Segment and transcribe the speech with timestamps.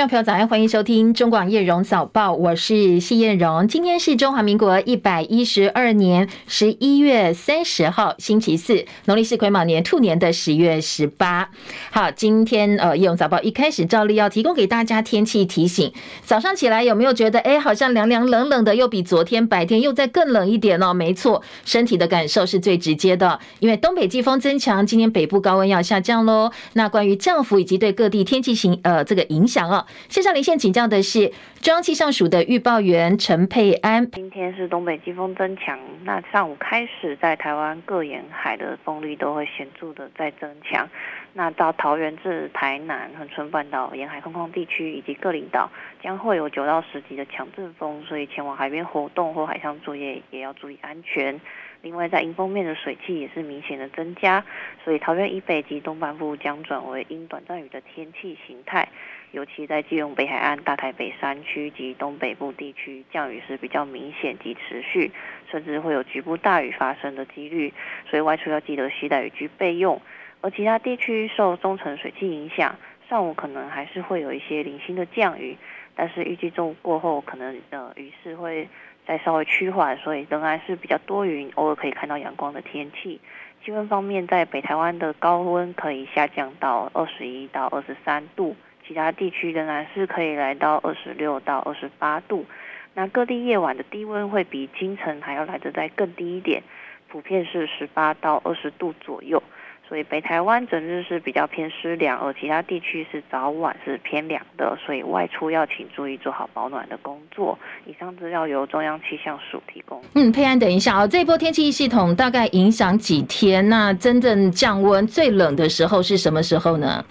[0.00, 3.68] 听众朋友早安，欢迎收听中广叶荣早报，我是谢艳荣。
[3.68, 11.50] 今天是中华民国一百一十二年十一月三十号，星期四，农历是癸卯年兔年的十月十八。
[11.90, 15.92] 好，今天呃叶荣早报一开始照例要提供给大家天气提醒。
[16.24, 20.94] 早上起来有没有觉得哎，好像凉凉冷冷的，又比昨天白天又再更冷一点哦？
[20.94, 26.50] 没错，身体的感受是最直接的，因为东北季风增强，今天北部高温要下降喽。
[26.72, 29.84] 那关于降幅以及对各地天气形呃这个影响啊。
[30.08, 31.28] 线上连线请教的是
[31.60, 34.10] 中央气象署的预报员陈佩安。
[34.10, 40.88] 今天是东北季风增强，那上午开始在台湾各沿海的风力都会显著的在增强。
[41.32, 45.70] 那到桃园至台南、恒春半岛沿海空旷地区以及各领岛
[46.02, 51.40] 将会有九到十级的强阵风，所以前往海边活动或海上作业也要注意安全。
[51.82, 54.44] 另外，在迎风面的水汽也是明显的增加，
[54.84, 58.86] 所以桃园以北及东半部将转为阴短暂雨的天气形态。
[59.32, 65.12] 尤其在基隆北海岸、大台北山区及东北部地区，降雨是比较明显及持续，
[65.50, 67.72] 甚至会有局部大雨发生的几率，
[68.08, 70.00] 所以外出要记得携带雨具备用。
[70.40, 72.74] 而其他地区受中层水汽影响，
[73.08, 75.56] 上午可能还是会有一些零星的降雨，
[75.94, 78.68] 但是预计中午过后，可能呃雨势会
[79.06, 83.20] 再稍微趋缓，所以仍然是比较多云，偶尔可以看到阳光的天气。
[83.62, 88.56] 气温方面，在北台湾的高温可以下降到二十一到二十三度。
[88.90, 92.44] 其他地区仍然是可以来到二十六到二十八度，
[92.92, 96.60] 那各地夜晚的低温会比清晨还要来得再更低一点，
[97.08, 99.40] 普遍是十八到二十度左右。
[99.88, 107.56] 所以北台湾整日是比较偏湿凉，而其他地区是早晚是偏凉的，所以外出要请注意做好保暖的工作。
[107.86, 110.02] 以上资料由中央气象署提供。
[110.16, 113.68] 嗯，佩安，等一下啊、哦，这波天气系统大概影响几天？
[113.68, 117.04] 那真正降温最冷的时候是什么时候呢？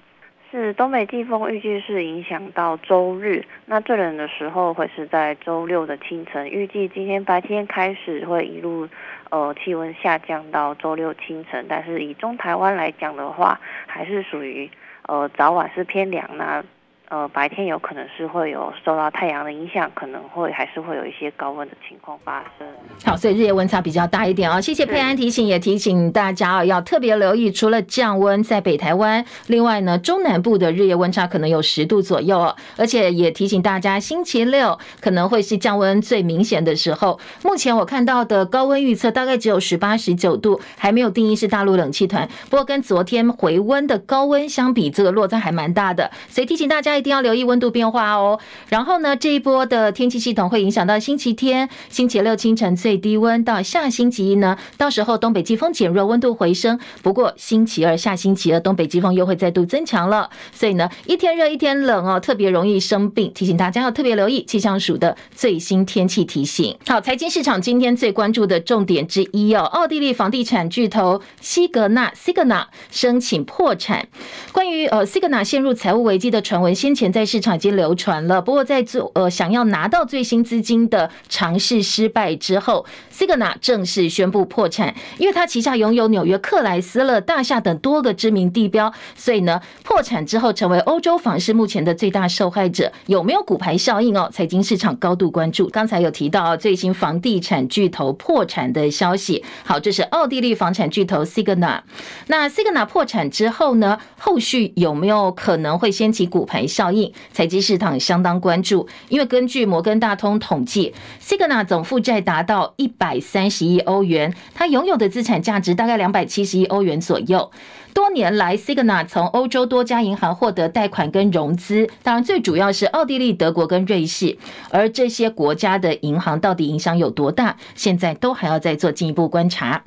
[0.52, 6.50] 是东北季风预计是影响到周日，那最冷的时候会是在周六的清晨。
[6.50, 8.88] 预计今天白天开始会一路
[9.30, 14.72] 呃气温下降到周六清晨，但是以中台湾来讲的话，还是属于
[15.04, 16.64] 呃早晚是偏凉那。
[17.10, 22.68] 呃，白天有可能是会有受到太阳的影响，可能会还是会有一些高温的情况发生。
[23.04, 24.62] 好，所以日夜温差比较大一点哦。
[24.62, 32.56] 谢谢佩安提醒，也提醒大家啊，要特别留意，除了降温在北台湾，另外呢，中南部的日夜温差可能有十度左右哦。
[32.78, 37.20] 而且也提醒大家，星期六可能会是降温最明显的时候。
[37.42, 42.30] 目前我看到的高温预测大概只有十八、十九度，还没有定义是大陆冷气团。
[42.52, 46.12] 不过跟昨天回温的高温相比，这个落差还蛮大的。
[46.30, 46.99] 所以提醒大家。
[47.00, 48.40] 一定要留意温度变化哦。
[48.68, 56.80] 然后呢，这一波的天气系统会影响到星期天、星期六清晨最低温，到下星期一呢，到时候东北季风减弱，温度回升。
[57.02, 63.32] 不过星期二、下星期二东北季风又会再度增强了，所以呢，一天热一天冷哦，特别容易生病。
[63.34, 66.78] 提醒大家要特别留意气象署的最新天气提醒。
[66.88, 74.08] 好，财经市场今天最关注的重点之一哦，奥地利房地产巨头西格纳 （Signa） 申请破产。
[74.52, 82.84] 关于呃 Signa 陷入财务危机的传闻，先先前在市场已经流传了，不过在做呃想要拿到最新资金的尝试失败之后
[83.14, 92.92] ，Signa 正式宣布破产，因为它旗下拥有纽约克莱斯勒大厦等多个知名地标，所以呢破产之后成为欧洲房市目前的最大受害者。
[93.06, 94.28] 有没有骨牌效应哦？
[94.34, 95.70] 财经市场高度关注。
[95.70, 101.82] 刚才有提到最新房地产巨头破产的消息，好，这是奥地利房产巨头 Signa。
[102.26, 106.79] 那 Signa 破产之后呢，后续有没有可能会掀起骨牌效？
[106.80, 117.52] 效应，财经市场相当关注，因为根据摩根大通统计，Signa 总负债达到一百三十亿欧元，它拥有的资产价值大概两百七十亿欧元左右。
[117.94, 124.38] 多年来，Signa 从欧洲多家银行获得贷款跟融资，当然最主要是奥地利、德国跟瑞士，
[124.70, 129.84] 而这些国家的银行到底影响有多大，现在都还要再做进一步观察。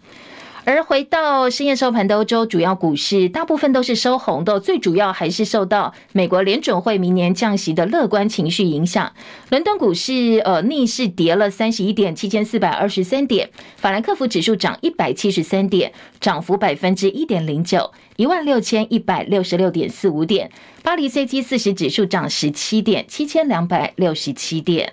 [0.64, 9.12] 而回到深夜收盘的欧洲主要股市，大部分都是收红的，最主要还是受到美国联准会明年降息的乐观情绪影响。
[9.50, 20.48] 伦敦股市呃逆势跌了三十一点，七千四百二十三点；法兰克福指数涨一百七十三点，涨幅百分之一点零九，一万六千一百六十六点四五点；
[20.84, 24.92] 巴黎 CAC 四十指数涨十七点，七千两百六十七点。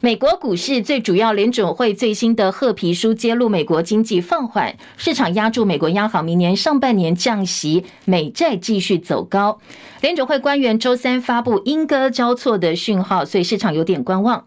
[0.00, 9.58] 美国股市最主要，联准会最新的褐皮书揭露美国经济放缓，市场押注美国央行明年上半年降息，美债继续走高。
[10.00, 14.44] 联准会官员周三发布鹰鸽交错的讯号，所以市场有点观望。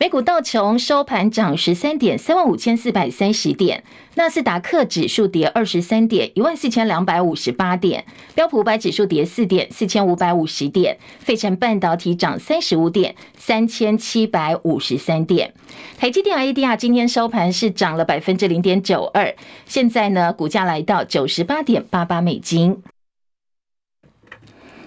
[0.00, 3.80] 美股道琼收盘涨十三点，三万五千四百三十点；
[4.14, 8.02] 纳斯达克指数跌二十三点，一万四千两百五十八点；
[8.34, 13.14] 标普五百指数跌四点，四千五百五十点；费城半导体涨三十五点，
[13.46, 15.52] 三千七百五十三点。
[15.98, 19.34] 台积电 ADR 今天收盘是涨了百分之零点九二，
[19.66, 22.82] 现在呢股价来到九十八点八八美金。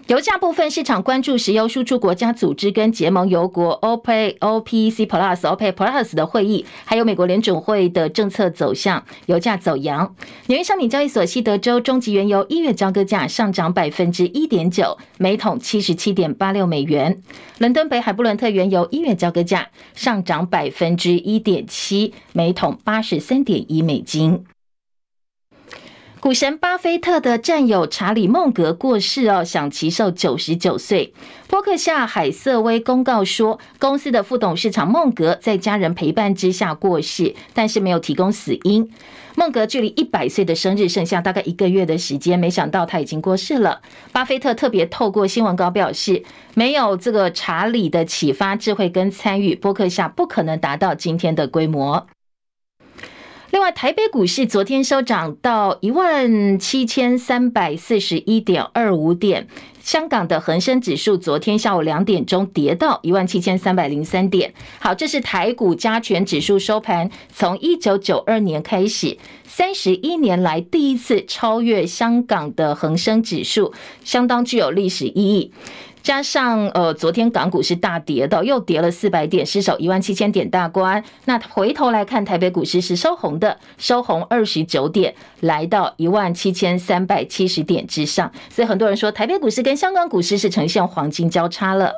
[0.07, 10.15] 油价部分，市场关注石油输出国家组织跟结盟油国 OPEC、OPEC Plus、OPEC Plus 的会议，还有美国联准会的政策走向，油价走扬。
[10.45, 17.21] 纽约商品交易所西德州中级原油一月交割价上涨百分之一点九，每桶七十七点八六美元。
[17.57, 24.45] 伦敦北海布伦特原油一月交割价上涨百分之一点七，每桶八十三点一美金。
[26.19, 31.13] 股神巴菲特的战友查理·孟格过世哦，享耆寿九十九岁。
[31.47, 38.91] 波克夏海瑟威公告说，公司的副董事长孟格在家人陪伴之下过世，但是没有提供死因。
[39.35, 43.81] 孟格距离一百岁的生日剩下大概一个月的时间，没想到他已经过世了。
[44.11, 46.23] 巴菲特特别透过新闻稿表示，
[46.55, 52.07] 没有这个查理的启发、智慧跟参与，波克夏不可能达到今天的规模。
[53.51, 59.47] 另外，台北股市昨天收涨到一万七千三百四十一点二五点。
[59.79, 64.53] 香港的恒生指数昨天下午两点钟跌到一万七千三百零三点。
[64.79, 73.73] 好，这是台股加权指数收盘从一九九二年开始三十一年来第一次超越香港的恒生指数，
[74.03, 75.53] 相当具有历史意义。
[76.07, 81.04] 加上呃，昨天港股是大跌的，又跌了四百点，失守一万七千点大关。
[81.25, 88.31] 那回头来看，台北股市是收红的，收红二十九点，来到一万七千三百七十点之上。
[88.50, 91.92] 所以很多人说，台北股市跟香港股市是呈现黄金交叉了。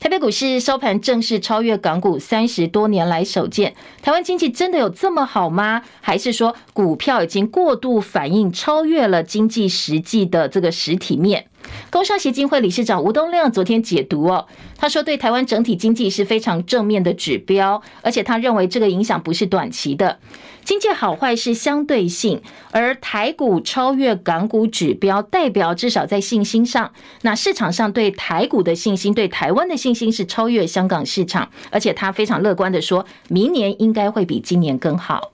[0.00, 3.74] 台北股市收盘正式超越港股三十多年来首见。
[4.00, 5.82] 台湾经济真的有这么好吗？
[6.00, 11.46] 还是说股票已经过度反应，超越了经济实际的这个实体面？
[11.90, 14.46] 工商协进会理事长吴东亮昨天解读哦，
[14.76, 20.20] 他说对台湾整体经济是非常正面的指标，而且他认为这个影响不是短期的。
[20.68, 22.42] 经济好坏是相对性，
[22.72, 26.92] 而台股超越港股指标，代表至少在信心上，
[27.22, 35.32] 那市场上对台股的信心，对台湾的信心是超越香港市场，而且他非常乐观的说，明年应该会比今年更好。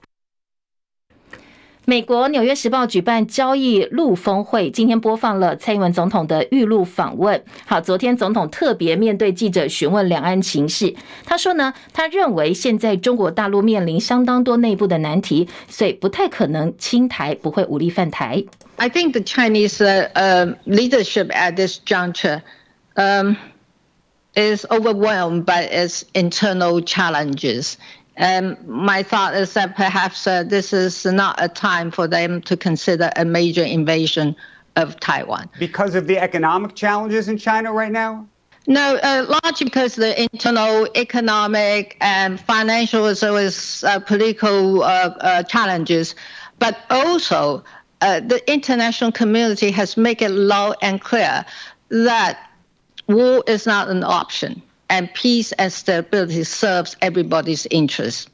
[1.86, 7.44] 美国《纽约时报》举办交易路峰会，今天播放了蔡英文总统的预录访问。
[7.66, 10.94] 好，昨天总统特别面对记者询问两岸情势，
[11.26, 18.42] 他说呢，他认为现在中国大陆面临相当多内部的难题，所以不太可能清台，不会武力犯台。
[18.76, 22.40] I think the Chinese uh, leadership at this juncture
[22.94, 23.36] um,
[24.34, 27.74] is overwhelmed by its internal challenges.
[28.16, 32.56] And my thought is that perhaps uh, this is not a time for them to
[32.56, 34.36] consider a major invasion
[34.76, 35.48] of Taiwan.
[35.58, 38.26] Because of the economic challenges in China right now?
[38.66, 44.86] No, uh, largely because the internal economic and financial as well as uh, political uh,
[45.20, 46.14] uh, challenges,
[46.58, 47.62] but also
[48.00, 51.44] uh, the international community has made it loud and clear
[51.90, 52.38] that
[53.06, 54.62] war is not an option.
[54.90, 58.30] And peace and stability serves everybody's interest.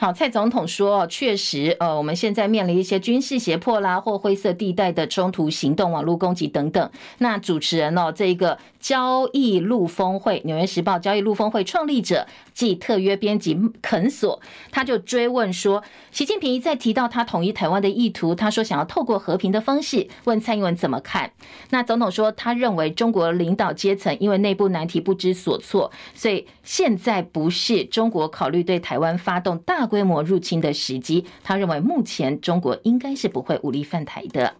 [0.00, 6.88] 好，蔡总统说，确实，呃，我们现在面临一些军事胁迫啦，或灰色地带的冲突行动、网络攻击等等。
[7.18, 15.82] 那主持人哦，这一个交易路峰会，《纽约时报》交易路峰会创立者暨特约编辑肯索，他就追问说，
[16.12, 21.32] 习近平一再提到他统一台湾的意图，他说想要透过和平的方式，问蔡英文怎么看？
[21.70, 34.54] 那总统说，他认为中国领导阶层因为内部难题不知所措，所以现在不是中国考虑对台湾发动大规模入侵的时机，他认为目前中国应该是不会武力犯台的。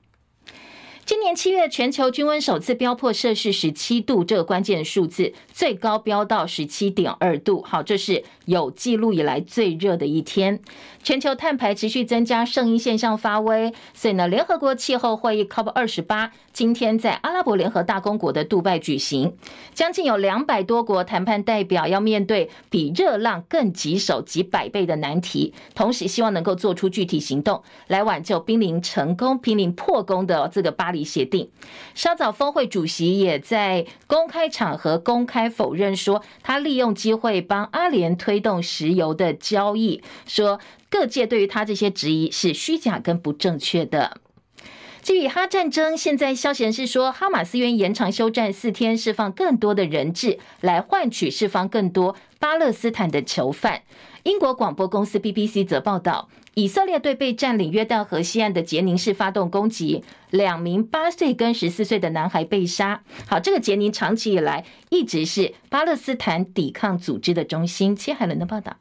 [1.05, 7.63] 今年七月，全球均温首次飙破摄氏十七度这个关键数字，最高飙到十七点二度。
[7.63, 10.61] 好，这是有记录以来最热的一天。
[11.09, 19.35] 全球碳排持续增加，圣婴现象发威，所以呢，联合国气候会议 COP 二十八今天在阿拉伯联合大公国的杜拜举行，
[19.73, 31.49] 将近有两百多国谈判代表要面对比热浪更棘手几百倍的难题，同时希望能够做出具体行动来挽救濒临成功、濒临破功的这个巴黎协定。
[31.95, 40.61] 稍早，峰会主席也在公开场合公开否认说，他利用机会帮阿联推动石油的交易，说
[40.91, 44.21] 各界对于他这些质疑是虚假跟不正确的。
[45.03, 53.83] 至于哈战争，现在消息人士说，哈马斯愿延长休战四天，释放更多的人质，来换取释放更多巴勒斯坦的囚犯。
[54.25, 63.03] 英国广播公司 BBC 则报道，以色列对被占领约旦河西岸的杰宁市发动攻击，两名八岁跟十四岁的男孩被杀。
[63.27, 67.97] 好，这个杰宁长期以来一直是巴勒斯坦抵抗组织的中心。
[67.97, 68.77] 切海伦的报道。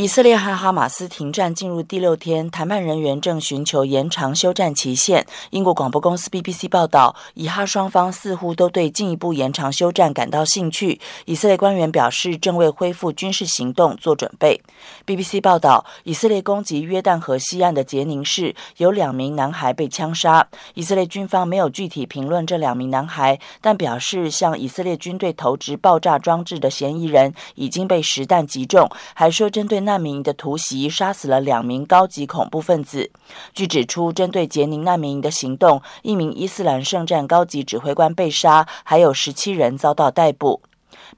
[0.00, 5.26] 以色列和哈马斯停战进入第六天，谈判人员正寻求延长休战期限。
[5.50, 10.98] 英国广播公司 BBC 报道，以哈双方似乎都对进一步延长休战感到兴趣。
[11.26, 14.58] 以色列官员表示，正为恢复军事行动做准备。
[15.04, 20.48] BBC 报道，以色列攻击约旦河西岸的杰宁市，有两名男孩被枪杀。
[20.72, 29.89] 以色列军方没有具体评论这两名男孩，但表示向以色列军队投掷爆炸装置的嫌疑人已经被实弹击中，还说针对那。
[29.90, 33.10] 难民营的突袭杀死了两名高级恐怖分子。
[33.52, 40.62] 据指出，针对杰宁难民营的行动，一名伊斯兰圣战高级指挥官被杀，还有十七人遭到逮捕。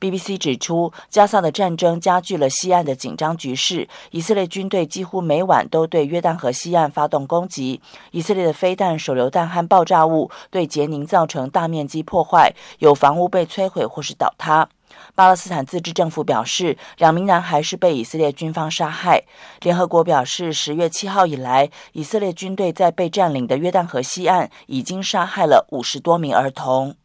[0.01, 3.87] BBC 指出，加萨的战争加剧了西岸的紧张局势。
[4.11, 7.81] 以色列军队几乎每晚都对约旦河西岸发动攻击。
[8.11, 14.69] 以色列的飞弹、手榴弹和爆炸物对杰宁造成大面积破坏，有房屋被摧毁或是倒塌。
[15.15, 19.25] 巴勒斯坦自治政府表示，两名男孩是被以色列军方杀害。
[19.61, 26.97] 联合国表示，十月七号以来，以色列军队在被占领的约旦河西岸已经杀害了五十多名儿童。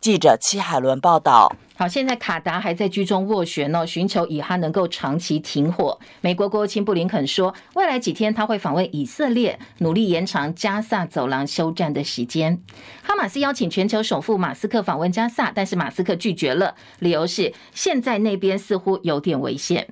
[0.00, 1.54] 记者戚海伦报道。
[1.80, 5.96] 好，现在卡达还在居中斡旋呢，寻求以哈能够长期停火。
[6.20, 12.60] 美国国务卿布林肯说，未来几天他会访问以色列，努力延长加萨走廊休战的时间。
[13.04, 19.86] 哈马斯邀请全球首富马斯克访问加萨，但是马斯克拒绝了，理由是现在那边似乎有点危险。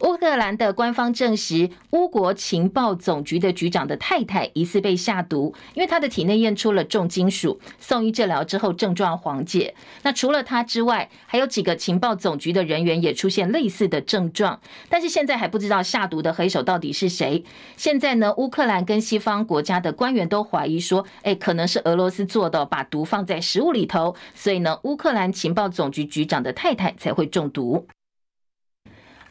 [0.00, 9.74] 乌克兰的官方证实，乌国情报总局的局长的太太疑似被下毒，因为他的体内验出了重金属，送医治疗之后症状缓解。
[10.02, 14.60] 那除了他之外，还有几个情报总局的人员也出现类似的症状，
[14.90, 17.42] 但是现在还不知道下毒的黑手到底是谁。
[17.74, 27.86] 现在呢，乌克兰跟西方国家的官员都怀疑说，哎，可能是俄罗斯做的，把毒放在食物里头，所以呢，乌克兰情报总局局长的太太才会中毒。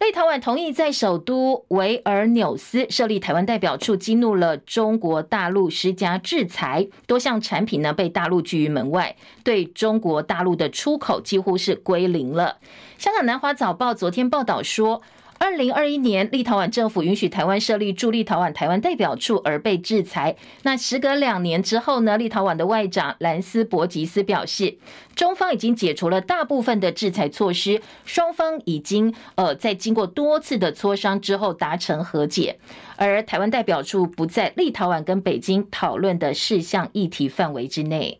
[0.02, 12.58] 立陶宛同意在首都维尔纽斯设立台湾代表处，激怒了中国大陆施加制裁，多项产品呢被大陆拒于门外，对中国大陆的出口几乎是归零了。
[12.98, 15.04] 香港南华早报昨天报道说，
[15.42, 20.36] 二零二一年，立陶宛政府允许台湾设立驻立陶宛台湾代表处而被制裁。
[20.62, 22.16] 那时隔两年之后呢？
[22.16, 24.78] 立陶宛的外长兰斯伯吉斯表示，
[25.16, 32.60] 中方已经解除了大部分的制裁措施，双方已经呃在经过多次的磋商之后达成和解，
[32.98, 38.20] 而台湾代表处不在立陶宛跟北京讨论的事项议题范围之内。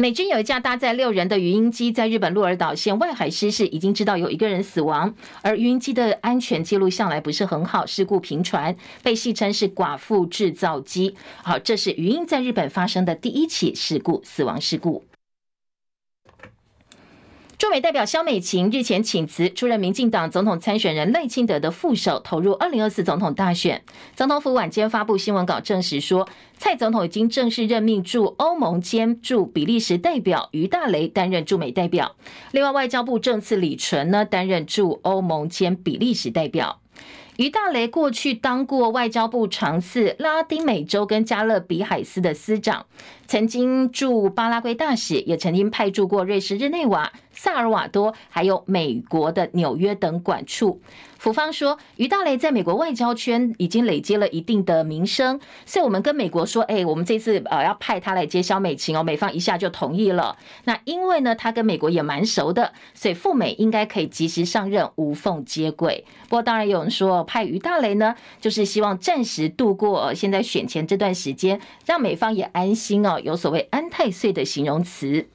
[0.00, 11.14] 美军有一架搭载六人的鱼鹰机在日本鹿儿岛县外海失事，已经知道有一个人死亡，而鱼鹰机的安全记录向来不是很好，事故频传，被戏称是“寡妇制造机”。
[11.44, 15.04] 好，这是鱼鹰在日本发生的第一起事故，死亡事故。
[17.60, 23.82] 驻美代表肖美琴日前请辞，出任民进党总统参选人赖清德的副手，投入二零二四总统大选。
[24.16, 26.26] 总统府晚间发布新闻稿证实说，
[26.56, 32.16] 蔡总统已经正式任命驻欧盟兼驻比利时代表于大雷担任驻美代表，
[32.52, 36.79] 另外外交部政次李纯呢担任驻欧盟兼比利时代表。
[37.40, 42.84] 于大雷过去当过外交部常次拉丁美洲跟加勒比海司的司长，
[43.26, 50.82] 曾经驻巴拉圭大使，也曾经派驻过瑞士日内瓦、萨尔瓦多，还有美国的纽约等管处。
[51.20, 60.38] 府方说，于大雷在美国外交圈已经累积了一定的名声，所以我们跟美国说，哎，我们这次呃要派他来接萧美琴哦，美方一下就同意了。
[60.64, 66.06] 那因为呢，他跟美国也蛮熟的，所以赴美应该可以及时上任，无缝接轨。
[66.22, 75.28] 不过当然有人说，派于大雷呢，就是希望暂时度过现在选前这段时间，让美方也安心哦，有所谓安太岁的形容词。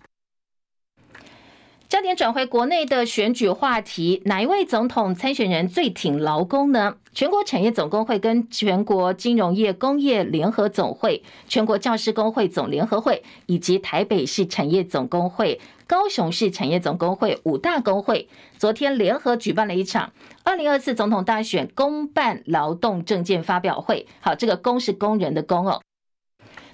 [1.88, 6.96] 焦点转回国内的选举话题，哪一位总统参选人最挺劳工呢？
[7.14, 18.28] 全国产业总工会跟全国金融业工业联合总会、全国教师工会总联合会以及台北市产业总工会、高雄市产业总工会五大工会，
[18.58, 20.12] 昨天联合举办了一场
[20.44, 24.08] 二零二四总统大选公办劳动证件发表会。
[24.20, 25.80] 好，这个“工”是工人的“工”哦。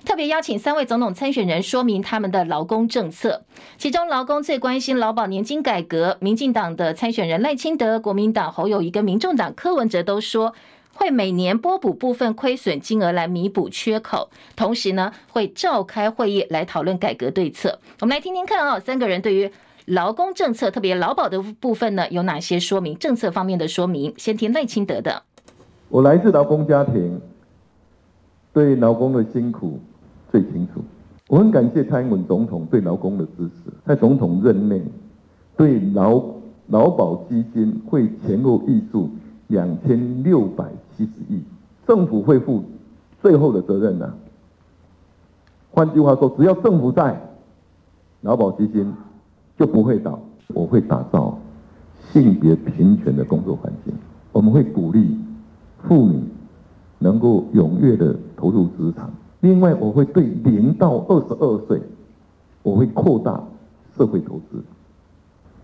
[0.03, 3.43] 特别邀请三位总统参选人说明他们的劳工政策。
[3.77, 6.17] 其中，劳工最关心劳保年金改革。
[6.19, 10.53] 民进党的参选人赖清德、国民党侯友宜跟民众党柯文哲都说，
[10.93, 17.79] 会每年拨补部分亏损金额来弥补缺口，同时呢，会召开会议来讨论改革对策。
[17.99, 19.51] 我们来听听看啊，三个人对于
[19.85, 22.97] 劳工政策，特别劳保的部分呢，有哪些说明？
[22.97, 25.23] 政策方面的说明，先听赖清德的。
[25.89, 27.21] 我来自劳工家庭，
[28.51, 29.79] 对劳工的辛苦。
[30.31, 30.81] 最清楚，
[31.27, 33.71] 我很感谢蔡英文总统对劳工的支持。
[33.85, 34.81] 在总统任内，
[35.57, 36.23] 对劳
[36.67, 39.09] 劳保基金会前后挹注
[39.47, 41.41] 两千六百七十亿，
[41.85, 42.63] 政府会负
[43.21, 44.15] 最后的责任呐、啊。
[45.71, 47.21] 换句话说，只要政府在，
[48.21, 48.93] 劳保基金
[49.57, 50.19] 就不会倒。
[50.53, 51.37] 我会打造
[52.11, 53.93] 性别平权的工作环境，
[54.33, 55.17] 我们会鼓励
[55.83, 56.21] 妇女
[56.99, 59.09] 能够踊跃的投入职场。
[59.41, 61.81] 另外，我会对零到二十二岁，
[62.63, 63.43] 我会扩大
[63.97, 64.63] 社会投资，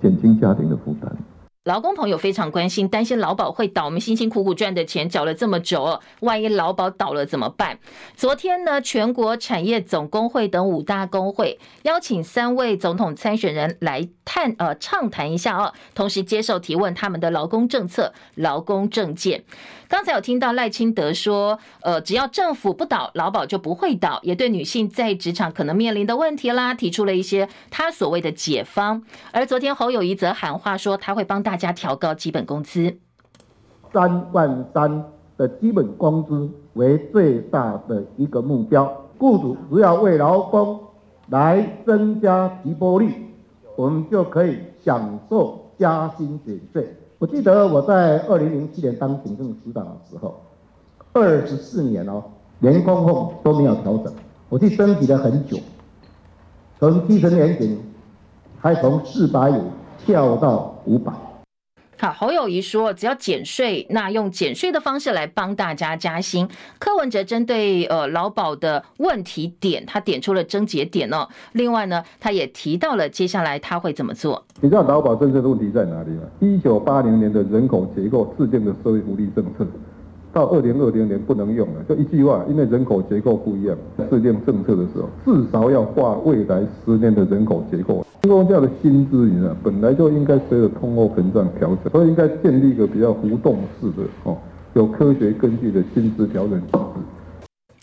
[0.02, 1.16] 减轻家庭的负担。
[1.64, 3.84] 劳工朋友非常关心，担心劳保会倒。
[3.84, 7.78] 我们辛辛苦苦赚的钱缴了这么久，万一劳保倒了怎么办？
[8.16, 19.44] 昨天呢，全国产业总工会等五大工会邀请三位总统参选人来探呃畅谈一下哦，同时接受提问他们的劳工政策、劳工政见。
[19.90, 29.02] 刚才有听到赖清德说，呃，只要政府不倒，劳保就不会倒，也对女性在职场可能面临的问题啦，提出了一些他所谓的解方。
[29.32, 32.98] 而昨天侯友宜则喊话说，他会帮大家调高基本工资，
[33.94, 35.06] 三万三
[35.38, 39.06] 的基本工资为最大的一个目标。
[39.18, 40.80] 雇主只要为劳工
[41.30, 43.10] 来增加提拨率，
[43.78, 46.94] 我们就可以享受加薪减税。
[47.20, 50.36] 我记得我在二零零七年当行政司长的时候，
[51.14, 52.24] 二十四年哦，
[52.60, 54.14] 连工控都没有调整，
[54.50, 55.58] 我去升级了很久，
[56.80, 57.80] 从基层年金
[58.60, 59.64] 还从四百五
[60.06, 61.12] 跳到五百。
[62.00, 66.48] 好，侯友宜说，只要减税，那用减税的方式来帮大家加薪。
[66.78, 71.28] 柯文哲针对呃劳保的问题点，他点出了症结点哦。
[71.54, 74.46] 另外呢，他也提到了接下来他会怎么做。
[74.62, 76.22] 你知道劳保政策的问题在哪里吗？
[76.40, 79.66] 一九八零年的人口结构制定的社会福利政策，
[80.38, 83.76] 到二零二零年不能用了，就一句话，因为人口结构不一样，
[84.08, 88.06] 制定政策的时候，至少要画未来十年的人口结构。
[88.22, 94.38] 公共教的薪资，你知道，本来就应该随着通货膨胀调整，所以应该建立一个比较浮动式的哦，
[94.76, 96.78] 有科学根据的薪资调整机制。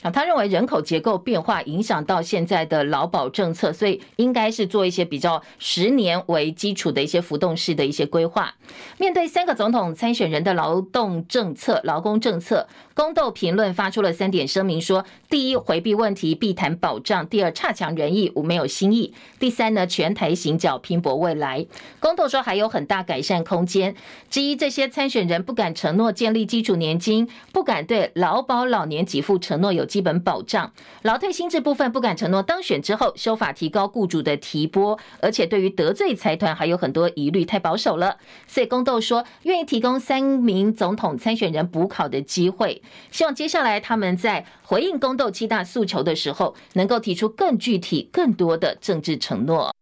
[0.05, 8.55] 啊，他认为人口结构变化影响到现在的劳保政策，所以应该是做一些比较十年为基础的一些浮动式的一些规划。
[8.99, 21.67] 面对三个总统参选人的劳动政策、劳工政策，宫斗评论发出了三点声明说：第一，回避问题，避谈保障；第二，差强人意，无没有新意；第三呢，全台行脚，拼搏未来。
[21.99, 23.97] 宫斗说还有很大改善空间。
[24.29, 29.89] 之一，这些参选人不敢承诺建立基础年金，不敢对劳保老年给付承诺有。
[29.95, 38.17] 基本保障，劳退新制部分不敢承诺当选之后修法提高雇主的提拨，而且对于得罪财团还有很多疑虑，太保守了。
[38.49, 49.73] 所以宫斗说愿意提供三名总统参选人补考的机会，希望接下来他们在回应宫斗七大诉求的时候，能够提出更具体、更多的政治承诺。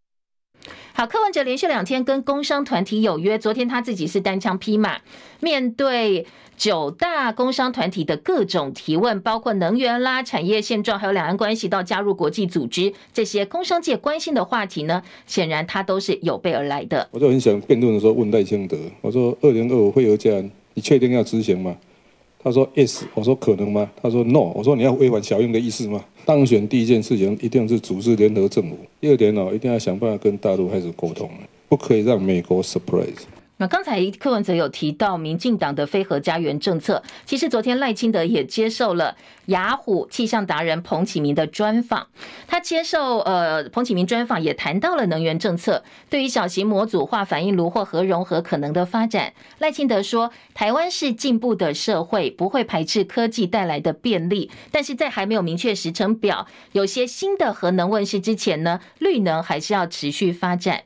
[0.94, 4.98] 好，柯文哲连续两天跟工商团体有约，昨天他自己是单枪匹马，
[5.40, 17.09] 面对九大工商团体的各种提问，包括能源啦、产业现状，还有两岸关系到加入国际组织这些工商界关心的话题呢，显然他都是有备而来的。
[17.11, 21.74] 我就很想辩论的时候问赖清德，我说二零二五会有这样，你确定要执行吗？
[22.44, 23.88] 他说 yes，我说可能吗？
[24.02, 26.05] 他说 no，我说你要违反小英的意思吗？
[26.24, 31.28] 当选第一件事情一定是组织联合政府，第二点哦，一定要想办法跟大陆开始沟通，
[31.68, 33.22] 不可以让美国 surprise。
[33.62, 42.09] 那刚才柯文哲有提到民进党的非核家园政策，其实昨天赖清德也接受了雅虎气象达人彭启明的专访。
[42.48, 60.83] 他接受呃彭启明专访也谈到了能源政策，对于小型模组化反应炉或核融合可能的发展，赖清德说，台湾是进步的社会，不会排斥科技带来的便利，但是在还没有明确时程表，有些新的核能问世之前呢，绿能还是要持续发展。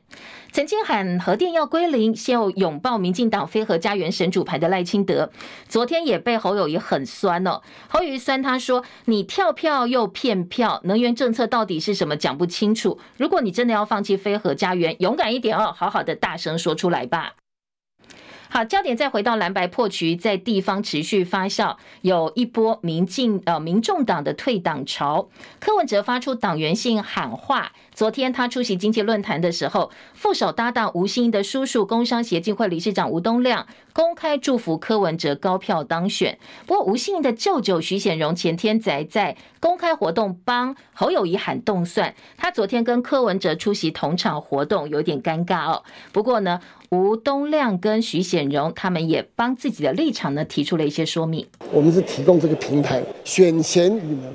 [0.57, 5.29] 曾经喊核电要归零，先有拥抱民进党非核家园神主牌的赖清德，
[5.69, 7.61] 昨天也被侯友宜很酸哦。
[7.87, 12.17] 侯友宜酸他说：“你跳票又骗票，能源政策到底是什么？
[12.17, 12.97] 讲不清楚。
[13.17, 17.33] 如果你真的要放弃非核家园，勇敢一点哦，好好的大声说出来吧。”
[18.49, 25.29] 好，焦点再回到蓝白破局，在地方持续发酵，有一波民进呃民众党的退党潮。
[25.59, 36.37] 柯文哲发出党员信喊话，昨天他出席经济论坛的时候，副手搭档吴欣盈的叔叔工商协进会理事长吴东亮公开祝福柯文哲高票当选。
[36.67, 45.81] 不过吴欣盈的舅舅徐显荣前天才在公开活动帮侯友宜喊动算，他昨天跟柯文哲出席同场活动，有点尴尬哦。
[46.11, 46.61] 不过呢。
[46.89, 51.45] 吴东亮跟徐显荣，他们也帮自己的立场呢提出了一些说明。
[51.69, 54.33] 我们是提供这个平台，选贤与能，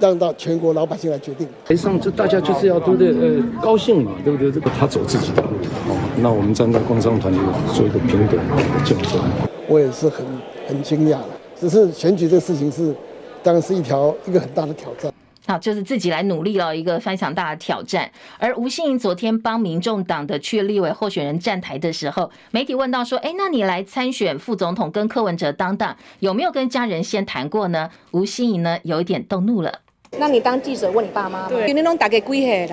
[0.00, 1.46] 让到全国老百姓来决定。
[1.64, 3.08] 台上就大家就是要对不对？
[3.08, 4.50] 呃，高兴嘛，对不对？
[4.50, 5.48] 这个他走自己的路，
[5.88, 7.40] 哦，那我们站在工商团队
[7.72, 9.20] 做一个平等的竞争。
[9.68, 10.24] 我也是很
[10.66, 12.94] 很惊讶的，只是选举这个事情是，
[13.42, 15.12] 当然是一条一个很大的挑战。
[15.46, 18.10] 好，就是自己来努力了一个非常大的挑战。
[18.38, 29.80] 而吴欣盈昨天帮民众党的区立委候选人站台的时候，媒体问到说：“哎，那你来参选副总统，跟柯文哲当当，有没有跟家人先谈过呢？”吴欣盈呢，有一点动怒了。
[30.18, 31.46] 那你当记者问你爸妈？
[31.48, 32.70] 对，你拢打给几岁人？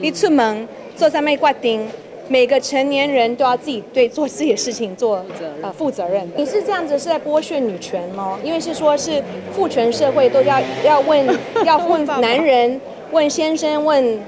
[0.00, 1.86] 你出门做啥物决定？
[2.28, 5.24] 每个成年人都要自己对做自己的事情做
[5.62, 6.28] 呃负责任。
[6.36, 8.38] 你是这样子是在剥削女权吗？
[8.42, 11.26] 因为是说是父权社会都要要问
[11.64, 14.18] 要问男人问先生问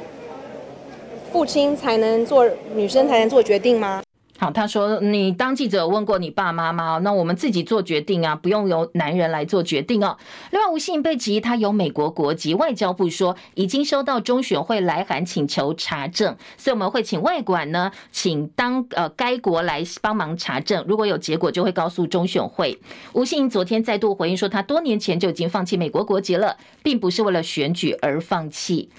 [1.33, 4.03] 父亲才能做女生才能做决定吗？
[4.39, 6.99] 好，他说你当记者问过你爸妈吗？
[7.03, 10.17] 那我们自己做决定啊，不用由男人来做决定哦。
[10.51, 22.79] 另外，吴欣盈被质疑他有美国国籍，外交部说已经收到中选会来函请求查证，所以我们会请外管呢，请当呃该国来帮忙查证，如果有结果就会告诉中选会。
[23.15, 28.91] 吴信昨天再度回应说，他多年前就已经放弃美国国籍了，并不是为了选举而放弃。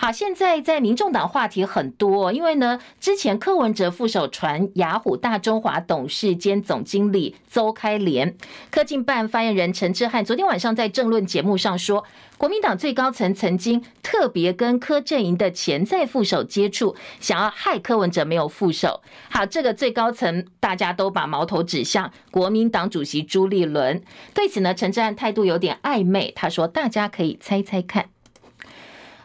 [0.00, 8.36] 好，现在在民众党话题很多，因为呢，之前柯文哲副手传雅虎大中华董事兼总经理邹开廉，
[8.70, 12.04] 科进办发言人陈志汉昨天晚上在政论节目上说，
[12.36, 19.02] 国民党最高层曾经特别跟柯阵营的潜在副手接触，想要害柯文哲没有副手。
[19.28, 24.00] 好，这个最高层大家都把矛头指向国民党主席朱立伦，
[24.32, 28.10] 对此呢，陈志汉态度有点暧昧，他说大家可以猜猜看。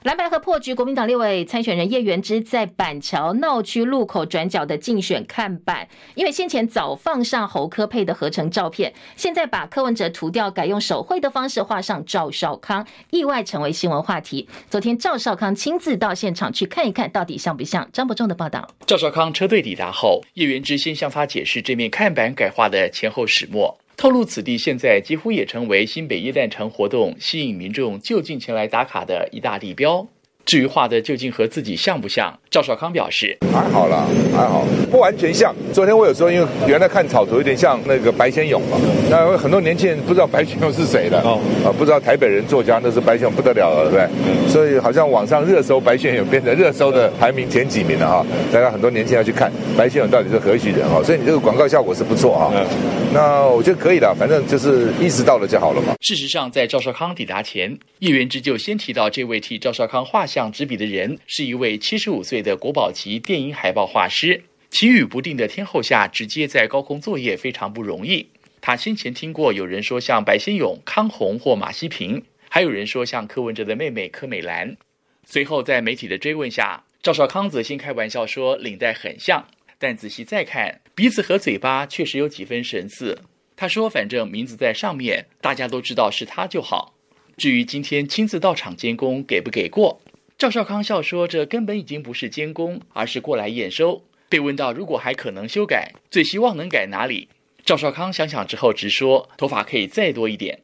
[0.03, 14.49] 蓝白合破局，国民党六位参选人叶元之在板桥闹区路口转角的竞选看板，因为先前早放上侯科配的合成照片，现在把柯文哲涂掉，改用手绘的方式画上赵少康，意外成为新闻话题。
[14.69, 17.89] 昨天赵少康亲自到现场去看一看，到底像不像？
[17.93, 18.67] 张伯仲的报道。
[18.85, 23.79] 赵少康车队抵达后，叶元之先向他解释这面看板改画的前后始末。
[23.95, 30.08] 透露此地现在几乎也成为新北耶诞城活动吸引民众就近前来打卡的一大地标。
[30.45, 32.38] 至于画的究竟和自己像不像？
[32.49, 35.53] 赵少康表示还好啦，还好，不完全像。
[35.73, 38.77] 昨天我有时候因为原来看草图有点像那个白先勇嘛，
[39.10, 44.08] 那很多年轻人不知道白先勇是谁的哦，啊，不知道台北人作家那是白先勇不得了了，对不对？
[44.27, 48.25] 嗯，所以好像网上热搜白先勇变成热搜的排名前几名了哈。
[48.51, 52.51] 大家很多年轻人要去看白先勇到底是何许人哈，所以你这个广告效果是不错哈。
[52.53, 52.63] 嗯，
[53.12, 55.95] 那我觉得可以了，反正就是意识到了就好了嘛。
[56.01, 68.30] 事实上，在赵少康抵达前，叶元之就先提到这位替赵少康画像执笔的人是一位七十五岁的国宝级电影海报画师，晴雨不定的天候下，直接在高空作业非常不容易。
[68.60, 74.76] 他先前听过有人说像白先勇、康弘或马西平，还有人说像柯文哲的妹妹柯美兰。
[75.24, 79.46] 随后在媒体的追问下，赵少康则先开玩笑说领带很像，
[79.78, 83.19] 但仔细再看，鼻子和嘴巴确实有几分神似。
[83.56, 86.96] 他说：“反正名字在上面，大家都知道是他就好。
[87.38, 90.02] 至于今天亲自到场监工，给不给过？”
[90.43, 97.29] 赵少康笑说：“这根本已经不是监工，而是过来验收。”被问到如果还可能修改，最希望能改哪里？
[97.63, 100.60] 赵少康想想之后直说：“头发可以再多一点。”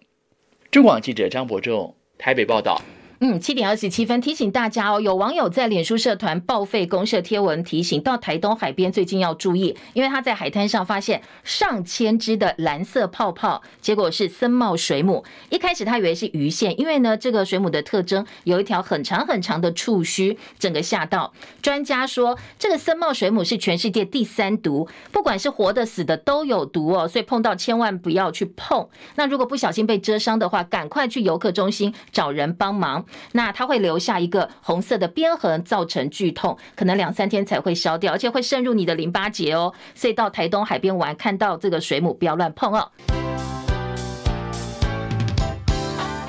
[0.69, 2.81] 中广记者张伯仲台北报道。
[3.21, 15.25] 嗯，七点二十七分提醒大家哦，有网友在脸书社团报废公社贴文提醒，到台东海边最近要注意，因为他在海滩上发现上千只的蓝色泡泡，结果是森茂水母。
[15.49, 21.33] 一开始他以为是鱼线，因为呢这个水母的特征有一条很长很长的触须，整个吓到。
[21.61, 28.87] 专家说这个森茂水母是全世界第三毒，不管是活的死的都有毒哦，所以碰到千万不要去碰。
[29.15, 33.05] 那如果不小心被蛰伤的话，赶快去游客中心找人帮忙。
[33.33, 39.73] 那它会留下一个红色的边痕，造成剧痛，可能两三天才会消掉，而且会渗入你的淋巴结哦。
[39.93, 42.91] 所以到台东海边玩，看到这个水母不要乱碰哦。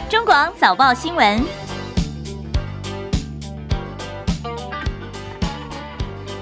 [0.09, 1.70] 中广早报新闻。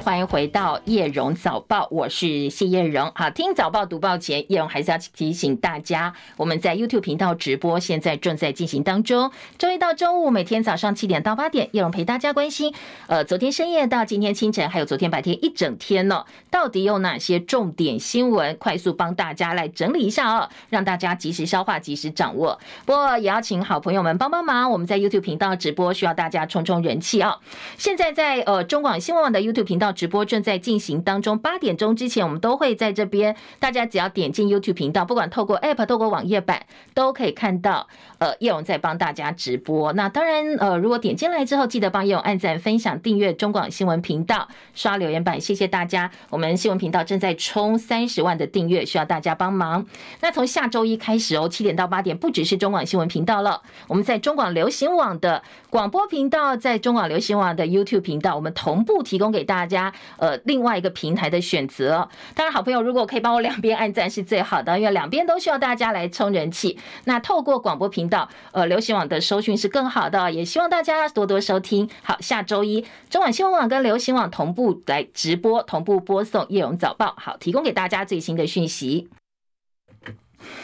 [0.08, 3.12] 欢迎回到叶荣早报，我是谢叶荣。
[3.14, 9.30] 好，听早报读报前，叶荣还是要提醒大家，我们在 YouTube 频道直播，现在正在进行当中。
[9.58, 12.72] 周一到周五每天早上七点到八点，叶荣陪大家关心，
[13.06, 18.56] 呃，昨天深夜到今天清晨，还有昨天白天一整天呢，到底有哪些重点新闻？
[18.56, 22.58] 快速帮大家来整理一下哦，让大家及时消化、及时掌握。
[22.86, 27.38] 不过也要请好朋友们帮帮忙，我们在 YouTube 频道直播需要大家冲冲人气哦。
[27.76, 36.62] 现在在呃中广新闻网的 YouTube 频道直播正在进行当中，八点钟之前我们都会在这边，大家只要点进 YouTube 频道，不管透过 App、透过网页版，
[36.94, 39.92] 都可以看到呃叶荣在帮大家直播。
[39.94, 46.08] 那当然呃如果点进来之后，记得帮叶荣按赞、分享、订阅中广新闻频道，刷留言板，谢谢大家。
[46.30, 49.84] 我们新闻频道正在冲三十万的订阅，需要大家帮忙。
[50.20, 62.08] 那从下周一开始哦，七点到八点不只是中广新闻频道了，我们在中广流行网的广播频道，在中广流行网的 YouTube 频道，我们同步提供给大家，呃，另外一个平台的选择。
[62.34, 66.78] 当然，好朋友如果可以帮我两边按赞是最好的，因为两边都需要大家来充人气。
[67.04, 71.86] 那透过广播频道，呃，流行网的收讯是更好的，也希望大家多多收听。
[72.02, 79.10] 好，下周一中广新闻网跟流行网同步来直播，同步播送叶荣早报，好，提供给大家最新的讯息。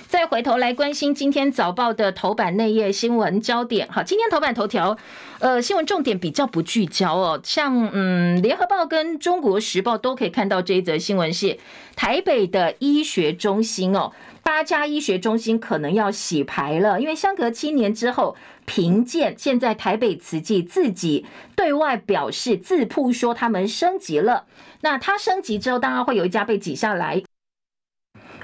[0.09, 3.89] 再回头来关心今天早报的头版内页新闻焦点。
[3.91, 4.97] 好，今天头版头条，
[5.41, 7.41] 呃，新闻重点比较不聚焦哦。
[7.43, 11.59] 像嗯，联合报跟中国时报都可以看到这一则新闻是
[11.97, 24.45] 台北的医学中心哦，八家医学中心可能要洗牌了，因为相隔七年之后评鉴，现在台北慈济自己对外表示自曝说他们升级了。
[24.83, 27.23] 那他升级之后，当然会有一家被挤下来。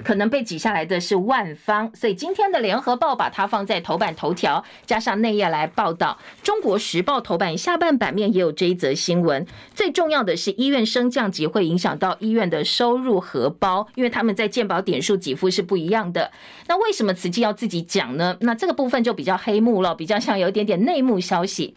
[0.04, 6.18] 可能被挤下来的是万方，所以今天的联合报把它放在头版头条，加上内页来报道。
[6.42, 9.46] 中国时报头版下半版面也有这一则新闻。
[9.74, 16.30] 最重要的是，医院升降级会影响到医院的收入荷包，因为他们在健保点数给付是不一样的。
[16.66, 18.36] 那为什么慈济要自己讲呢？
[18.40, 21.76] 那这个部分就比较黑幕了，比较像有一点点内幕消息。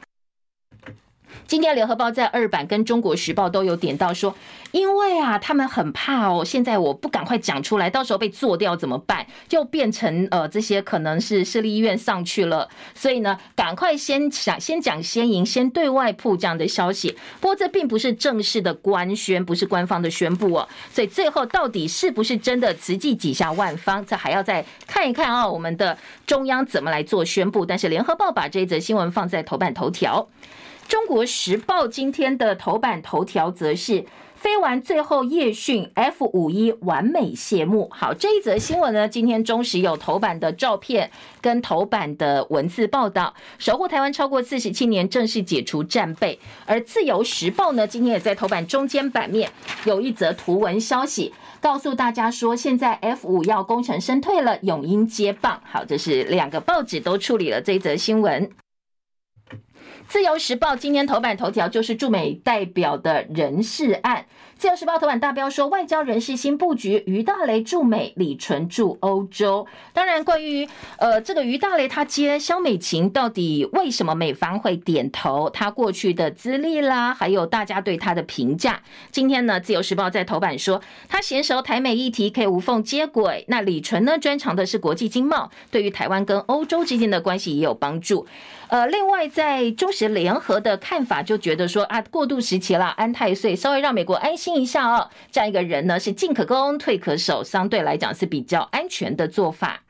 [1.48, 4.34] 今天联合报在二版跟中国时报都有点到说，
[4.72, 9.26] 因为啊，他们很怕哦，现在我不赶快讲出来，到时候被做掉怎么办？
[9.48, 17.16] 就变成呃这些可能是私立医院上去了，所以呢，赶快先讲先讲先赢，先对外铺这样的消息。
[17.40, 27.66] 不过这并不是正式的官宣，不是官方的宣布哦，所以最后到底是不是真的慈济几下万方，这还要再看一看啊，我们的中央怎么来做宣布。
[27.66, 30.28] 但是联合报把这一则新闻放在头版头条。
[30.94, 37.90] 中国时报今天的头版头条则是飞完最后夜训，F 五一完美谢幕。
[37.92, 41.10] 好，这一则新闻呢，今天中时有头版的照片
[41.42, 43.34] 跟头版的文字报道。
[43.58, 46.38] 守护台湾超过四十七年，正式解除战备。
[46.68, 49.52] 而自由时报呢，今天也在头版中间版面
[49.86, 55.60] 有一则图文消息，告诉大家说，现在 F 五要功成身退了，永英接棒。
[55.66, 58.48] 好，这是两个报纸都处理了这一则新闻。
[60.08, 64.26] 自由时报今天头版头条就是驻美代表的人事案。
[64.58, 69.68] 自由时报头版大标说，外交人事新布局，于大雷驻美，李纯驻欧洲。
[69.92, 75.50] 当然，关于呃这个于大雷他接萧美琴，到底为什么美方会点头？
[75.50, 78.82] 他过去的资历啦，还有大家对他的评价。
[79.12, 83.44] 今天呢，自由时报在头版说，他娴熟台美议题，可以无缝接轨。
[83.50, 88.26] 那李纯呢，专长的是国际经贸，对于台湾跟欧洲之间的关系也有帮助。
[88.70, 95.10] 呃，另外在中时联合的看法就觉得说啊，过渡时期了，安太岁稍微让美国安心一下哦。
[95.32, 99.82] 这样一个人呢，是进可攻，退可守，相对来讲是比较安全的做法。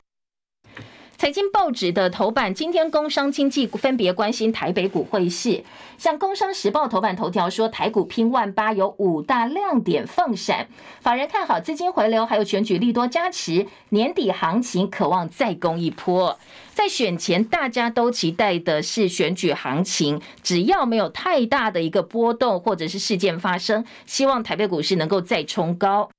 [1.16, 5.64] 财经报纸的头版，今天工商经济分别关心台北股汇市，
[5.96, 10.66] 像工商时报头版头条说，台股拼万八，有五大亮点放闪，
[11.00, 16.38] 法人看好资金回流，还有选举利多加持，年底行情渴望再攻一波。
[16.74, 26.10] 在选前，大家都期待的是选举行情，只要没有太大的一个波动或者是事件发生，希望台北股市能够再冲高。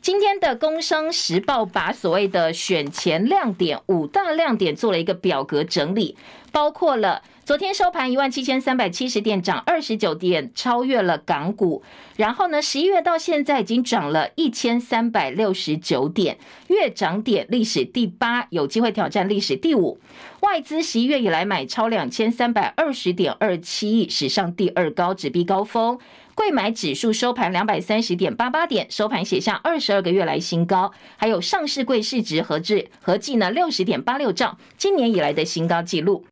[0.00, 6.16] 今天的《工商时报》把所谓的选前亮点五大亮点做了一个表格整理，
[6.50, 11.82] 包括了昨天收盘一万七千三百七十点，涨二十九点，超越了港股。
[12.16, 19.98] 然后呢，十一月到现在已经涨了一千三百六十九点，月涨点历史第八，有机会挑战历史第五。
[20.42, 25.98] 外资十一月以来买超两千三百二十点二七亿，史上第二高，直逼高峰。
[26.36, 30.92] 柜买指数收盘两百三十点八八点，收盘写下二十二个月来新高。
[31.16, 36.24] 还有上市柜市值合计合计呢六十点八六兆，今年以来的新高纪录。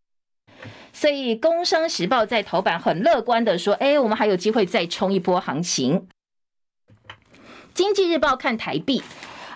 [0.93, 6.09] 所以《工商时报》在头版很乐观的说：“哎，我们还有机会再冲一波行情。”
[7.73, 9.03] 《经济日报》看台币。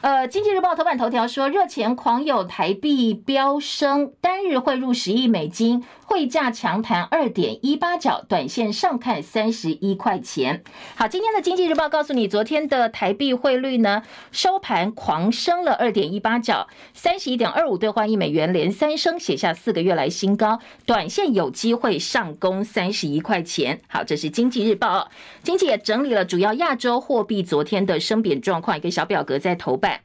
[0.00, 10.62] 呃，经济日报头版头条说，热钱狂涌，台币飙升，单日汇入十亿美金，汇价强弹二点一八角，短线上看三十一块钱。
[10.94, 23.80] 好，今天的经济日报告诉你，昨天的台币汇率呢，收盘狂升了二点一八角，三十一点二五兑换一美元，连三升，写下四个月来新高，短线有机会上攻三十一块钱。
[23.88, 25.10] 好，这是经济日报，
[25.42, 30.00] 经济也整理了主要亚洲货币昨天的升贬状况，一个小表格在头版。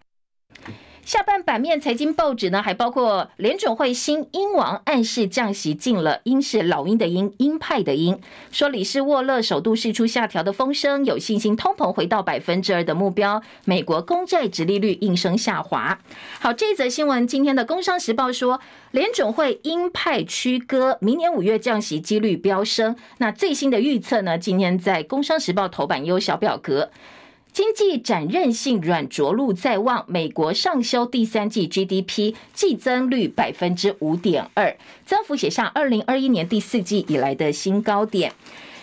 [1.10, 13.42] 下半版面财经报纸呢，还包括联准会新鹰王暗示降息进了，鹰是老鹰的鹰，鹰派的鹰，说理事沃勒首度释出下调的风声，有信心通膨回到百分之二的目标。
[13.66, 15.98] 美国公债殖利率应声下滑。
[16.40, 18.60] 好，这则新闻，今天的工商时报说，
[18.92, 22.96] 联准会鹰派曲鸽，明年五月降息几率飙升。
[23.18, 24.38] 那最新的预测呢？
[24.38, 26.92] 今天在工商时报头版有小表格。
[27.52, 38.32] 经济展韧性软着陆在望，美国上修第三季 GDP 季增率百分之五点二，增幅写下二零二一年第四季以来的新高点。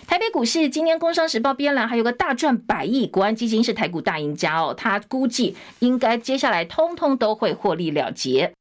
[0.07, 8.53] 台北股市今天工商时报编栏还有个大赚百亿，国安基金是台股大赢家哦，他估计应该接下来通通都会获利了结。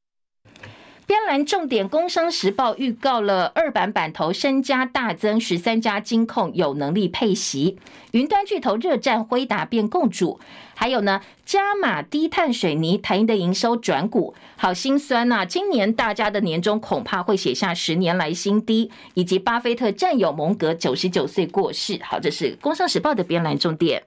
[1.06, 7.78] 边栏重点，工商时报预告了二版版头身家大增，十三家金控有能力配息，
[8.10, 10.40] 云端巨头热战辉达变共主，
[10.74, 15.44] 还有呢加码低碳水泥，台银的营收转股，好心酸呐、啊！
[15.44, 24.02] 今年大家的年终恐怕会写下十年来新低，以及巴菲特战友蒙格九十九岁过世，好，这是工商时报的边栏重点。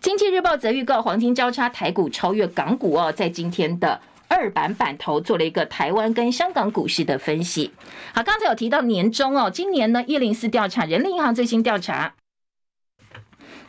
[0.00, 4.00] 经济日报则预告黄金交叉，台股超越港股哦，在今天的。
[4.34, 7.70] 二版版头做了一个台湾跟香港股市的分析。
[8.14, 12.14] 好，刚才有提到年终哦，今年呢，一零四调查，人力银行最新调查，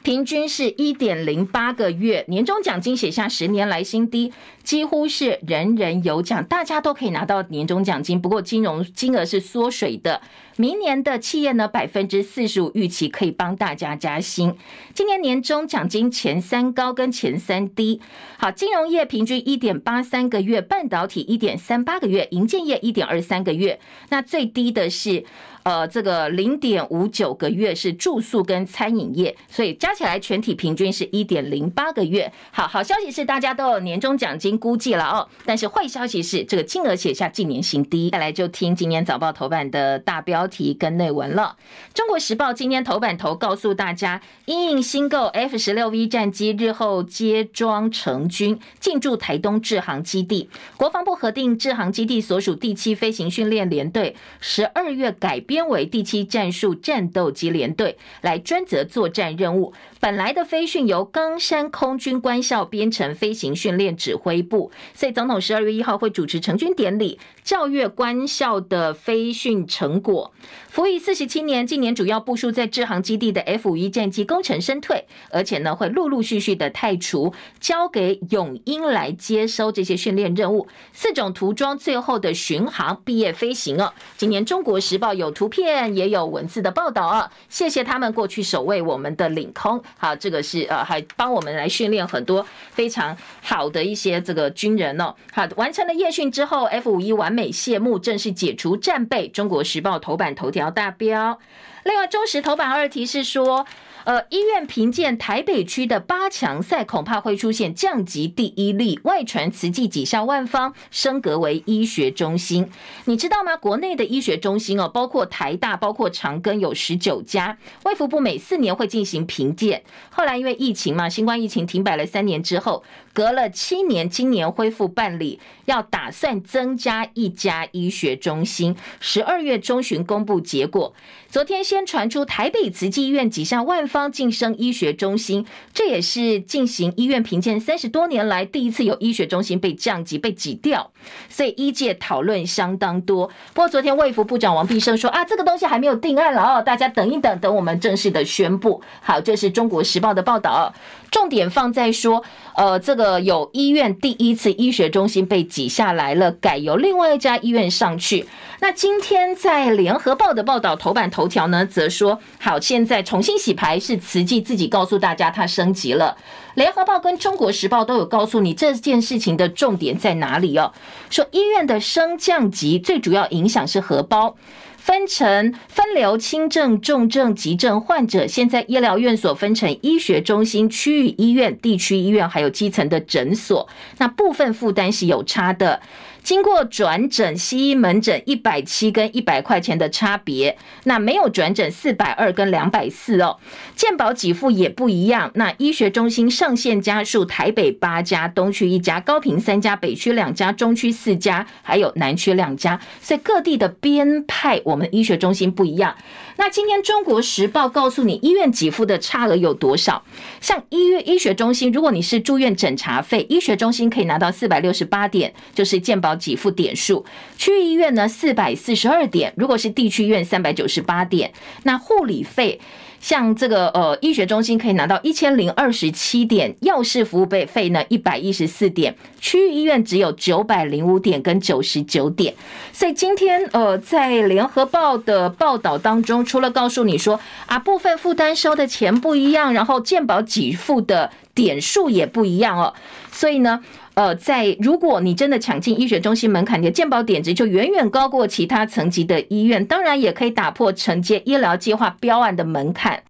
[0.03, 8.21] 平均是一点零八个月，年终奖金写下十年来新低，几乎是人人有奖，大家都可以拿到年终奖金。
[8.21, 10.21] 不过金融金额是缩水的。
[10.57, 14.53] 明年的企业呢，百分之四十五预期可以帮大家加薪。
[14.93, 18.01] 今年年终奖金前三高跟前三低。
[18.37, 23.79] 好，金融业平均一点八三个月，半导体一点三八个月，银建业一点二三个月。
[24.09, 25.23] 那最低的是。
[25.63, 32.29] 呃，这个零点五九个月是住宿跟餐饮业，所以加起来全体平均是一点零八个月。
[32.51, 38.09] 好好消息是大家都有年终奖金估计了哦，但是坏消息是这个金额写下近年新低。
[38.09, 41.55] 再来就听今年早报头版的大标题跟内文了。
[41.93, 50.49] 中国时报今天头版头告诉大家，因应新购 F 十六 V 战机日后接装成军，进驻台东志航基地。
[50.75, 55.52] 国防部核定志航基地所属第七飞行训练联队十二月改编。
[55.53, 59.71] 编为第七战术战斗机联队来专责作战任务。
[59.99, 70.33] 本来的飞训由冈山空军官校编成飞行训练指挥部，所以总统十二月一号会主持成军典礼，教阅官校的飞训成果。
[70.69, 80.67] 服役四十七年，近年主要部署在志航基地的 F 五一战机功成身退，而且呢会陆陆续续的汰除，交给永鹰来接收这些训练任务。
[80.91, 83.93] 四种涂装最后的巡航毕业飞行哦。
[84.17, 89.83] 今年中国时报有图图片也有文字的报道啊，谢谢他们过去守卫我们的领空。
[89.97, 95.13] 好，这个是呃还帮我们来训练很多非常好的一些这个军人哦。
[95.33, 99.27] 好，完成了夜训之后，F 五一完美谢幕，正式解除战备。
[99.27, 100.71] 中国时报头版头条。
[100.71, 101.37] 大标，
[101.83, 103.65] 另外中时头版二题是说。
[104.05, 112.69] 呃，医院评鉴台北区的八强赛恐怕会出现降级第一例，外传慈济几下万方升格为医学中心，
[113.05, 113.55] 你知道吗？
[113.55, 117.57] 国内的医学中心哦，包括台大，包括长庚，有十九家。
[117.85, 130.93] 卫福部每四年会进行评鉴，后来因为疫情嘛，新冠疫情停摆了三年之后，隔了七年，今年恢复办理，要打算增加一家医学中心，十二月中旬公布结果。
[131.33, 140.91] 昨天先传出台北慈济医院挤下万方晋升医学中心，这也是进行医院评鉴三十多年来第一次有医学中心被降级、被挤掉，
[141.29, 143.25] 所以医界讨论相当多。
[143.51, 148.83] 不过昨天卫福部长王必胜说啊，这个东西还没有定案了哦，大家等一等，等我们正式的宣布。
[149.01, 150.71] 好，这是中国时报的报道，
[151.09, 152.23] 重点放在说，
[152.55, 158.27] 呃，这个有医院第一次医学中心被挤下来了，改由另外一家医院上去。
[158.59, 166.17] 那今天在联合报的报道头版头头条呢，则说好，现在重新洗牌是慈济自己告诉大家，它升级了。
[166.55, 170.73] 联合报跟中国时报都有告诉你这件事情的重点在哪里哦。
[171.09, 174.35] 说医院的升降级最主要影响是荷包。
[174.75, 183.65] 分成分流轻症、重症、急症患者，现在医疗院所分成医学中心、区域医院、地区医院，还有基层的诊所。
[183.99, 185.79] 那部分负担是有差的。
[186.23, 193.37] 经过转诊，西医门诊一百七跟一百块钱的差别，那没有转诊四百二跟两百四哦。
[193.75, 205.95] 健保给付也不一样，那医学中心上线家数，台北八家，东区一家，高平三家，北区两家，中区四家，还有南区两家，所以各地的编派，我们医学中心不一样。
[206.37, 210.03] 那今天《中国时报》告诉你，医院给付的差额有多少？
[210.41, 217.03] 像医院医学中心，如果你是住院诊查费，医学中心可以拿到四百六十八点，就是健保给付点数；
[217.37, 221.33] 区域医院呢，四百四十二点；如果是地区医院，三百九十八点。
[221.63, 222.59] 那护理费。
[222.99, 232.33] 像这个呃，医学中心可以拿到一千零二十七点，药事服务费费呢一百一十四点，区域医院只有九百零五点跟九十九点。
[232.71, 242.73] 所以今天呃，在联合报的报道当中，除了告诉你说啊，部分负担收的钱不一样，然后健保给付的点数也不一样哦，
[243.11, 243.61] 所以呢。
[243.95, 253.03] 呃，在如果你真的抢进医学中心门槛，你的健保点值就远远高过其他层级的医院，当然也可以打破承接医疗计划标案的门槛。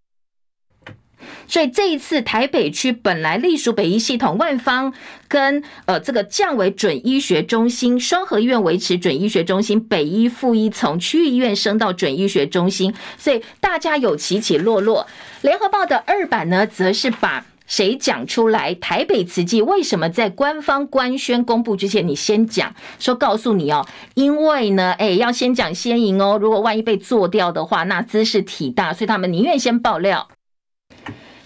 [1.48, 4.94] 所以这一次台北区本来隶属北医系统，万方
[5.30, 15.08] 跟呃这个降为准医学中心，双和医院维持准医学中心，北医附一从区域医院升到准医学中心，所以大家有起起落落。
[15.42, 17.46] 联合报的二版呢，则是把。
[17.66, 18.74] 谁讲出来？
[18.76, 23.86] 台北慈济为什么在官方官宣公布之前，你先讲说告诉你哦？
[24.16, 26.38] 因为呢，哎，要先讲先赢哦。
[26.40, 30.28] 如果万一被做掉的话，那兹事体大，所以他们宁愿先爆料。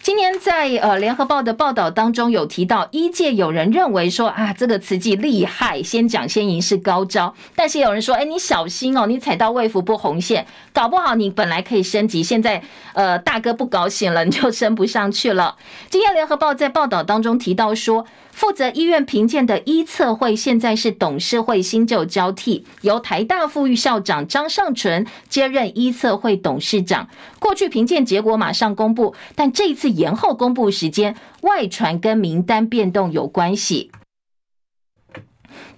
[0.08, 7.36] 今年在呃联合报的报道当中有提到，一届有人认为说啊，这个慈济厉害，先讲先赢是高招。
[7.58, 15.58] 但是有人说，哎，你小心哦，你踩到卫福部红线，搞不好你本来可以升级，现在呃大哥不高兴了，你就升不上去了。
[15.90, 18.06] 今天联合报在报道当中提到说。
[18.38, 27.10] 负责医院评鉴的医策会现在是董事会新旧交替，由台大副校长张尚淳接任医策会董事长。
[27.40, 33.90] 过去评鉴结果马上公布，但这一次延后公布时间，外传跟名单变动有关系。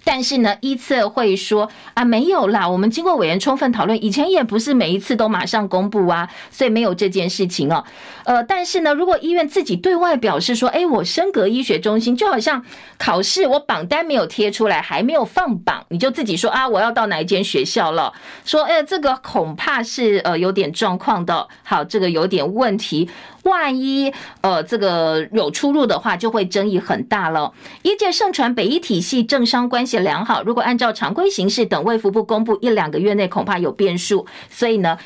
[0.04, 7.84] 但是呢，医策会说啊，没有啦，我们经过委员充分讨论，以前也不是每一次都马上公布啊，所以没有这件事情哦。
[8.24, 12.64] 呃，但是呢，如果医院自己对外表示说，哎，我升格医学中心，就好像
[12.98, 18.12] 考试我榜单没有贴出来，还没有放榜，你就自己说啊，我要到哪一间学校了？
[18.44, 23.08] 说，哎，这个恐怕是呃有点状况的，好，这个有点问题。
[23.44, 24.12] 万一
[24.42, 27.52] 呃这个有出入的话，就会争议很大了。
[27.82, 34.26] 医界盛传北医体系政商关系良好，如果按照常规形式，等卫福部公布一两个月内，恐怕有变数。
[34.50, 34.98] 所以呢，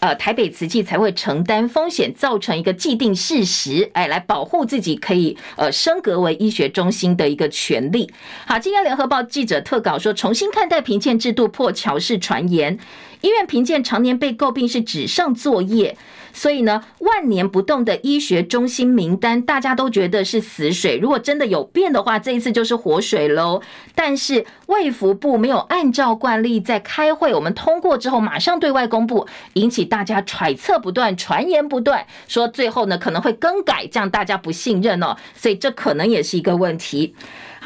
[0.00, 8.10] 呃，台北慈济才会承担风险，造成一个既定事实，哎，来保护自己可以呃升格为医学中心的一个权利。
[8.46, 12.78] 好，今天联合报记者特稿说，重新看待评鉴制度破桥式传言，
[13.20, 15.96] 医院评鉴常年被诟病是纸上作业。
[16.36, 20.98] 所以呢，万年不动的医学中心名单，大家都觉得是死水。
[20.98, 23.62] 如果真的有变的话，这一次就是活水喽。
[23.94, 35.16] 但是卫福部没有按照惯例在开会，我们通过之后马上对外公布，引起大家揣测不断，传言不断，说最后呢可能会更改，这样大家不信任哦。
[35.34, 37.14] 所以这可能也是一个问题。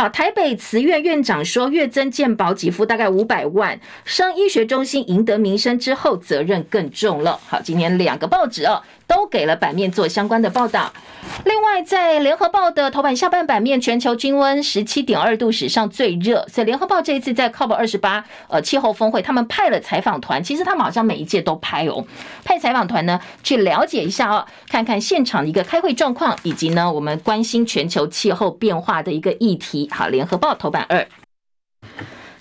[0.01, 7.38] 好，台北慈院院长说，月增健保给付大概五百万，生医学中心赢得名声之后，责任更重了。
[7.46, 8.80] 好，今天两个报纸哦。
[9.11, 10.92] 都给了版面做相关的报道。
[11.44, 16.46] 另外，在联合报的头版下半版面，全球均温十七点二度，史上最热。
[16.48, 20.40] 所以联合报这一次在 COP 二十八呃气候峰会，他们派了采访团。
[20.44, 22.06] 其实他们好像每一届都派哦，
[22.44, 29.90] 派采访团呢去了解一下哦，看看现场的一个开会状况，以及呢我们关心全球气候变化的一个议题。
[29.92, 31.04] 好，联合报头版二。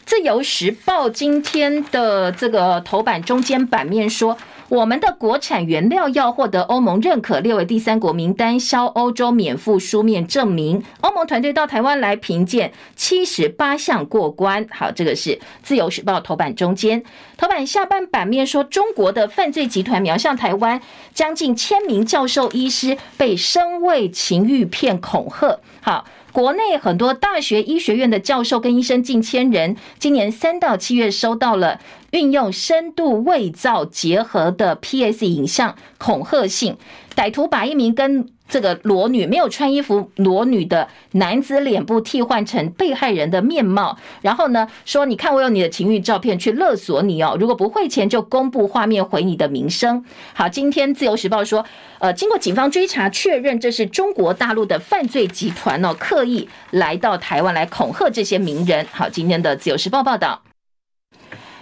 [0.06, 4.38] 自由时报今天的这个头版中间版面说。
[4.70, 10.84] 我们的国产原料要获得欧盟认可，列为第三国名单，销欧洲免付书面证明。
[11.02, 14.68] 欧盟团队到台湾来评鉴，七十八项过关。
[14.70, 17.04] 好，这个是自由时报头版中间，
[17.36, 20.80] 头版下半版面说，中国的犯罪集团瞄向台湾，
[21.16, 25.60] 将近千名教授医师被声伪情欲片恐吓。
[25.82, 26.06] 好。
[26.32, 31.80] 国内很多大学医学院的教授跟医生近千人，今年三到七月收到了
[32.12, 36.78] 运用深度伪造结合的 PS 影像恐吓信，
[37.16, 50.04] 歹徒把一名跟这个裸女没有穿衣服裸女的男子脸部替换成被害人的面貌，然后呢说，你看我有你的情欲照片去勒索你哦，如果不汇钱就公布画面毁你的名声。
[50.34, 51.64] 好，今天自由时报说，
[52.00, 58.86] 呃，经过警方追查确认，这是中国大陆的犯罪集团哦，刻意来到台湾来恐吓这些名人。
[58.92, 60.49] 好，今天的自由时报报道。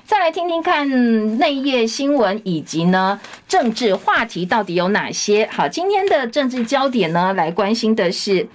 [0.08, 5.46] 再来听听看内页新闻以及呢政治话题到底有哪些？
[5.52, 8.48] 好，今天的政治焦点呢，来关心的是，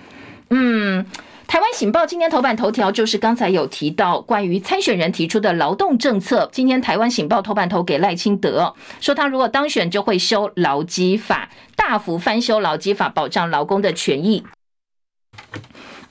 [0.49, 1.05] 嗯，
[1.47, 6.49] 台湾醒报今天头版头条就是刚才有提到关于参选人提出的劳动政策。
[6.51, 14.43] 今天台湾醒报头版投给赖清德，说他如果当选就会修劳基法，大幅翻修劳基法，保障劳工的权益。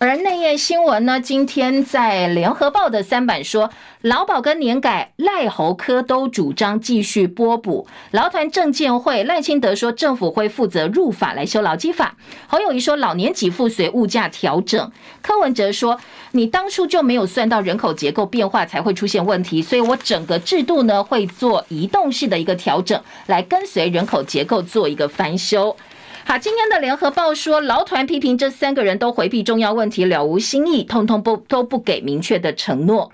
[0.01, 3.69] 而内页新闻呢，今天在联合报的三版说，
[4.01, 7.85] 劳保跟年改赖侯科都主张继续拨补。
[8.09, 12.15] 劳团证监会赖清德说，政府会负责入法来修劳基法。
[12.47, 14.91] 侯友谊说，老年给付随物价调整。
[15.21, 15.99] 柯文哲说，
[16.31, 25.77] 你当初就没有算到人口结构变化才会出现问题，所以我整个制度呢会做移动式的一个调整，来跟随人口结构做一个翻修。
[26.23, 33.11] 好，今天的联合报说，劳团批评这三个人都回避重要问题，了无新意，通通不都不给明确的承诺。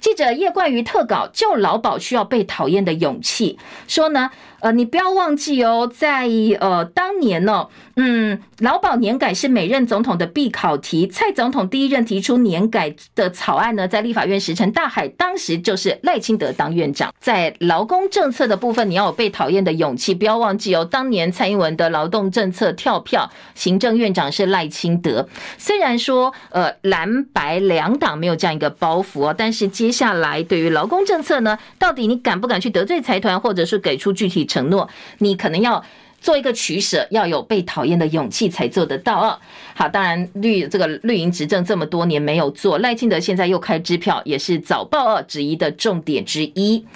[0.00, 3.58] 记者叶冠瑜特稿，救劳保需要被讨厌的勇气，
[3.88, 4.30] 说呢。
[4.64, 6.26] 呃，你不要忘记哦，在
[6.58, 11.06] 呃当年呢、哦，嗯，劳保年改是每任总统的必考题。
[11.06, 17.12] 蔡总统第一任提出年改的草案呢，在立法院石沉大海，当时就是赖清德当院长。
[17.20, 25.28] 在劳工政策的部分，你要有被讨厌的勇气，不要忘记哦，当年蔡英文的劳动政策跳票，行政院长是赖清德。
[25.58, 34.88] 虽然说呃蓝白两党没有这样一个包袱哦，但是接下来对于劳工政策呢，到底你敢不敢去得罪财团，或者是给出具体承诺，
[35.18, 35.84] 你可能要
[36.20, 39.38] 做一个取舍，要有被讨厌的勇气才做得到啊。
[39.74, 46.86] 好，当然绿这个绿营执政这么多年没有做，赖清德现在又开支票，也是早报二质疑的重点之一。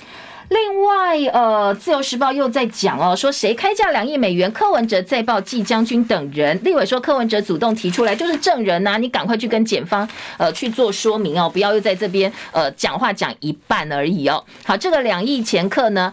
[0.51, 4.51] 另外，呃，自由时报又在讲哦，说谁开价两亿美元？
[4.51, 6.59] 柯文哲再报季将军等人。
[6.65, 14.43] 立委说柯文哲主动提出来就是证人呐、你赶快去跟检方呃去做说明哦，不要又在这边呃讲话讲一半而已哦。
[14.65, 16.11] 好，这个两亿前客呢？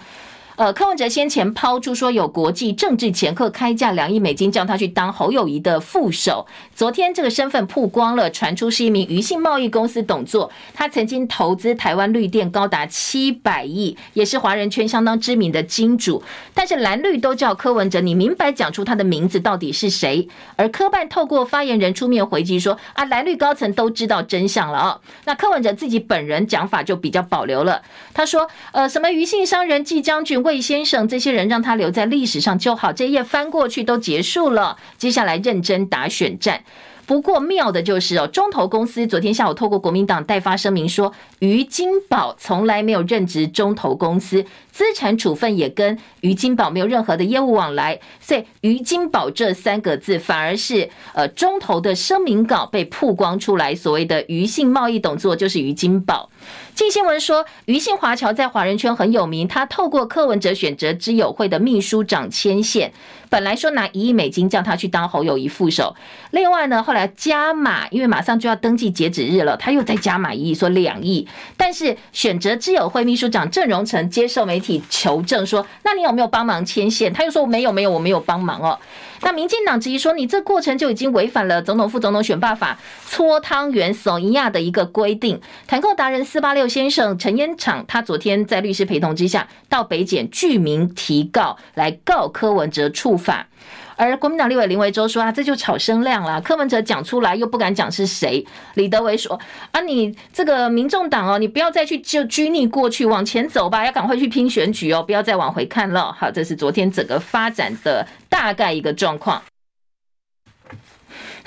[0.58, 6.48] 呃，柯文哲先前抛出说有国际政治掮客开价两亿美金，叫他去当侯友谊的副手。
[6.74, 16.24] 昨天这个身份曝光了，传出是一名鱼信贸易公司董座，他曾经投资台湾绿电高达七百亿，也是华人圈相当知名的金主。
[16.54, 20.30] 但是蓝绿都叫柯文哲，你明白讲出他的名字到底是谁？
[20.56, 25.02] 而柯办透过发言人出面回击说啊，蓝绿高层都知道真相了啊。
[25.26, 27.82] 那柯文哲自己本人讲法就比较保留了，
[28.14, 30.45] 他说呃，什么鱼信商人季将军。
[30.46, 32.94] 魏先生，这些人让他留在历史上就好。
[32.94, 36.64] 这一页翻过去都结束了，接下来认真打选战。
[37.08, 56.30] 不过妙的就是哦，中投公司昨天下午透过国民党代发声明说，于金宝从来没有任职中投公司，资产处分也跟于金宝没有任何的业务往来，所以于金宝这三个字反而是呃中投的声明稿被曝光出来，所谓的鱼信贸易董座就是于金宝。
[56.74, 62.92] 镜新闻说，鱼信华侨在华人圈很有名，他透过柯文哲选择之友会的秘书长牵线，
[63.30, 65.96] 本来说拿一亿美金叫他去当侯友宜副手，
[66.32, 71.26] 另外呢，后来加码，因为马上就要登记截止日了，他又再加码一亿，说两亿。
[71.56, 77.14] 但是选择之友会秘书长郑荣成接受媒体求证说，那你有没有帮忙牵线？
[77.14, 78.80] 他又说没有，没有，我没有帮忙哦。
[79.22, 85.40] 那民进党质疑说，你这过程就已经违反了总统副总统选罢法搓汤圆索尼亚的一个规定。
[85.68, 93.48] 团购达人四八六先生陈烟厂，他昨天在律师陪同之下到北检具名提告，来告柯文哲触法。
[93.96, 96.42] 而国民党立委林维洲说啊，这就炒声量了。
[96.42, 98.46] 柯文哲讲出来又不敢讲是谁。
[98.76, 99.40] 李德维说
[99.72, 106.12] 啊，你这个民众党哦，你不要再去就拘泥过去，往前走吧，要赶快去拼选举哦，不要再往回看了。
[106.14, 109.42] 好，这是昨天整个发展的大概一个状况。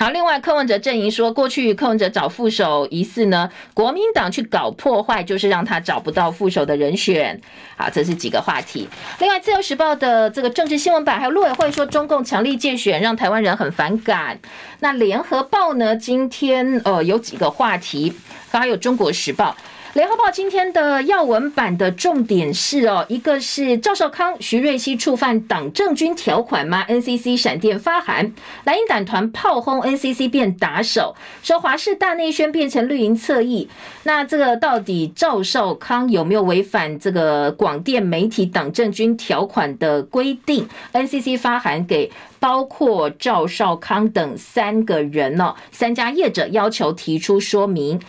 [0.00, 7.40] 好，另外柯文哲阵营说，过去柯文哲找副手疑似呢，国民党去搞破坏，就是让他找不到副手的人选。
[7.76, 8.88] 好，这是几个话题。
[9.18, 14.38] 另外，自由时报的这个政治新闻版还有陆委会说，中共强力竞选，让台湾人很反感。
[14.78, 18.12] 那联合报呢，今天呃有几个话题，
[18.52, 19.56] 还有中国时报。
[19.98, 28.32] 联合报今天的要闻版的重点是哦，一个是赵少康、徐瑞熙触犯党政军条款吗？NCC 闪电发函，
[28.62, 33.68] 蓝营党团炮轰 NCC 变打手，说华视大内宣变成绿营侧翼。
[34.04, 48.00] 那这个到底赵少康有没有违反这个广电媒体党政军条款的规定？NCC 发函给包括赵少康等三个人呢，三家业者要求提出说明。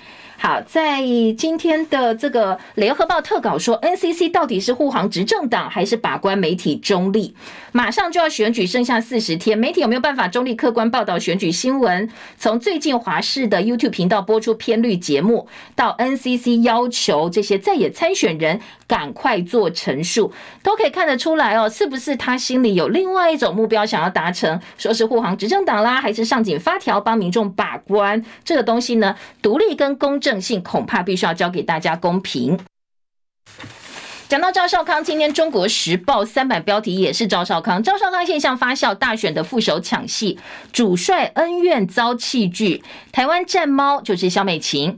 [0.41, 1.01] 好，在
[1.37, 7.35] 今天的这个联合报特稿说，NCC 到底是护航执政党还是把关媒体中立？
[7.73, 12.09] 马上就要选举，剩下四十天，媒体有没有办法中立客观报道选举新闻？
[12.37, 24.59] 从最近华视的 YouTube 频道播出偏绿节目，到 NCC 要求这些在野参选人赶快做陈述，都可以看得出来哦，是不是他心里有另外一种目标想要达成？
[24.77, 28.25] 说是护航执政党啦，还是上紧发条帮民众把关？
[28.43, 30.39] 这个东西呢，独立跟公正。
[30.39, 32.57] 性恐怕必须要交给大家公平。
[34.29, 37.83] 讲到赵少康，今天《中国时报》三版标题也是赵少康。
[37.83, 40.39] 赵少康现象发酵，大选的副手抢戏，
[40.71, 42.81] 主帅恩怨遭弃剧。
[43.11, 44.97] 台湾战猫就是萧美琴，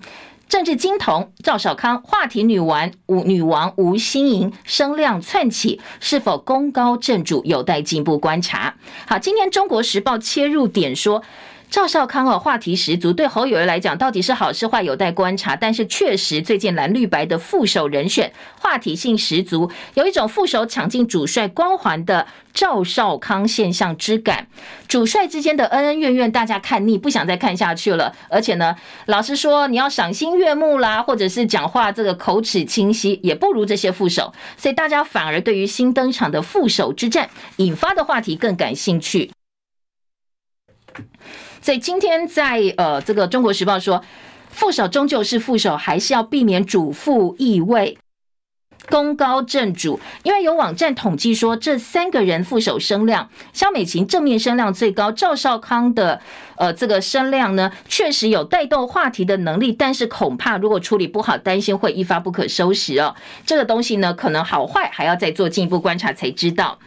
[0.52, 8.76] 政治金童赵少康，话题女王吴女王吴欣盈声量窜起，是否功高震主，有待进一步观察。
[9.08, 11.24] 好，今天《中国时报》切入点说。
[11.72, 15.56] 赵少康哦，话题十足，对侯友宜来讲，到底是好是坏，有待观察。
[15.56, 24.48] 但是确实，最近蓝绿白的副手人选话题性十足，有一种副手抢进主帅光环的赵少康现象之感。
[24.90, 28.14] 主帅之间的恩恩怨怨，大家看腻，不想再看下去了。
[28.30, 34.34] 而且呢，老实说，你要赏心悦目啦，或者是讲话这个口齿清晰，也不如这些副手。
[34.58, 39.32] 所以大家反而对于新登场的副手之战引发的话题更感兴趣。
[41.62, 44.04] 所以今天在呃这个《中国时报》说，
[44.50, 47.98] 副手终究是副手，还是要避免主副意味，
[48.90, 50.00] 功高震主。
[50.24, 56.22] 因为有网站统计说，这三个人副手声量，萧美琴正面声量最高，赵少康的
[56.58, 63.16] 呃这个声量呢，确实有带动话题的能力，但是恐怕如果处理不好，担心会一发不可收拾哦。
[63.46, 66.80] 这个东西呢，可能好坏还要再做进一步观察才知道。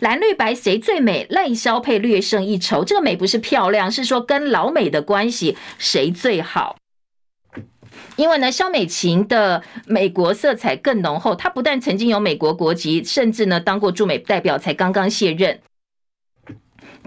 [0.00, 1.26] 蓝绿白谁最美？
[1.28, 2.82] 赖萧配略胜一筹。
[2.82, 6.79] 这个美不是漂亮，是说跟老美的关系谁最好？
[8.16, 11.34] 因为呢，萧美琴的美国色彩更浓厚。
[11.34, 15.60] 她不但曾经有美国国籍，甚至呢当过驻美代表，才刚刚卸任。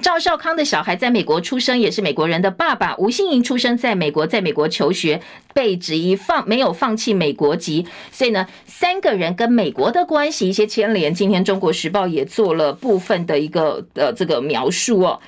[0.01, 2.97] 赵少康的小孩在美国出生，也是美国人的爸爸。
[2.97, 5.21] 吴欣盈出生在美国，在美国求学，
[5.53, 11.13] 被质疑放没有放弃美国籍，所以呢，三个人跟美国的关系一些牵连。
[11.13, 15.19] 今天《中国时报》也做了部分的一个呃这个描述哦。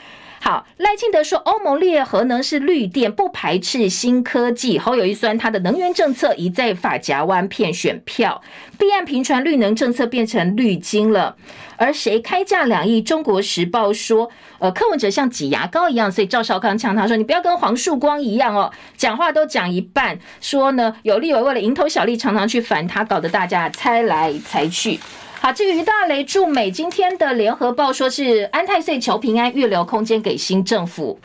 [0.48, 4.78] 好，赖清德说，欧盟列核能是绿电，不排斥新科技。
[4.78, 8.44] 侯友宜酸他的能源政策一再发夹弯骗选票，
[8.78, 11.36] 弊案频传绿能政策变成绿金了。
[11.78, 13.02] 而谁开价两亿？
[13.02, 14.30] 中国时报说，
[14.60, 25.00] 呃，柯文哲像挤牙膏一样，所以赵少康呛他说：“你不要跟黄树光一样哦，讲话都讲一半。”说呢，有立委为了蝇头小利，常常去烦他，搞得大家猜来猜去。
[25.46, 31.20] 好，至于大雷驻美，今天的联合报说是安泰岁求平安，预留空间给新政府。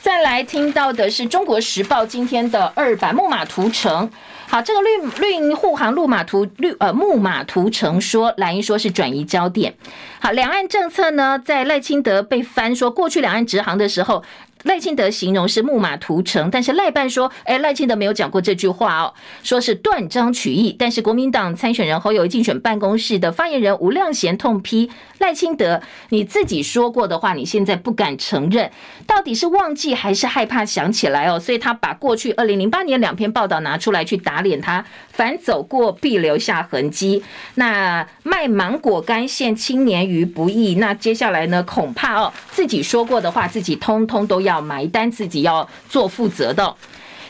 [0.00, 4.10] 再来听到的是中国时报今天的二版木马屠城。
[4.46, 4.88] 好，这个绿
[5.20, 9.74] 绿营护航木马屠绿呃木马屠城说，蓝营说是转移焦点。
[10.18, 14.24] 好，两岸政策呢，在赖清德被翻说过去两岸直航的时候。
[14.64, 20.74] 赖清德形容是木马屠城，但是赖办说，哎，赖清德没有讲过这句话哦，说是断章取义。
[20.76, 28.70] 但是国民党参选人侯友宜竞选办公室的发言人吴亮贤痛批赖清德，你自己说过的话，你现在不敢承认，
[29.06, 31.38] 到底是忘记还是害怕想起来哦？
[31.38, 37.22] 所以他把过去二零零八年两篇报道拿出来去打脸他，凡走过必留下痕迹。
[37.54, 44.47] 那卖芒果干陷青年于不义，那接下来呢，恐怕哦，自己说过的话，自己通通都要。
[44.48, 46.74] 要埋单，自己要做负责的。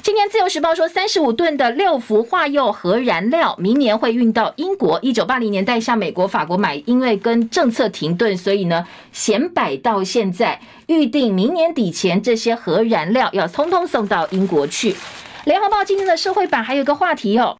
[0.00, 4.98] 今天自由时报说，三十五吨的六氟化铀核燃料明年会运到英国。
[5.02, 10.60] 一九八零年代向美国、法国买，因为跟政策停顿，所以呢，显摆到现在。
[10.86, 14.94] 预定明年底前，这些核燃料要通通送到英国去。
[15.44, 17.58] 联合报今天的社会版还有个话题哦。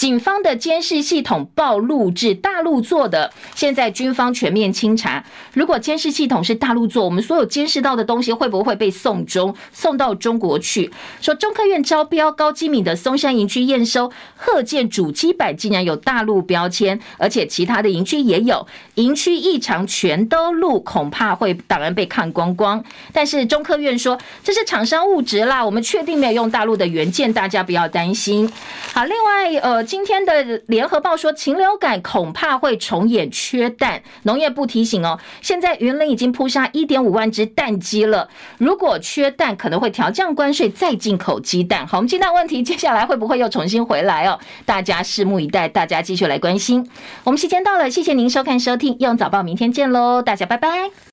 [0.00, 5.22] 警方的监视系统暴露至大陆做的，现在军方全面清查。
[5.52, 10.90] 如果监视系统是大陆做，我们所有监视到的东西会不会被送中，送到中国去？
[11.20, 22.82] 说中科院招标高机敏的松山营区验收，贺建主机板竟然有大陆标签，而且其他的营区也有，营区异常全都录，恐怕会档案被看光光。
[23.12, 28.50] 但是中科院说这是厂商误植啦，我们确定没有用大陆的元件，大家不要担心。
[28.94, 38.28] 好，另外呃，今天的联合报说禽流感恐怕会重演缺蛋，农业部提醒哦，现在云林已经扑杀一点五万只蛋鸡了，
[38.58, 41.84] 如果缺蛋，可能会调降关税再进口鸡蛋。
[41.88, 44.38] 好，我们鸡蛋问题接下来会不会又重新回来哦？
[44.64, 46.88] 大家拭目以待，大家继续来关心。
[47.24, 51.00] 我们时间到了，谢谢您收看收听《用早报》，明天见喽，大家拜拜。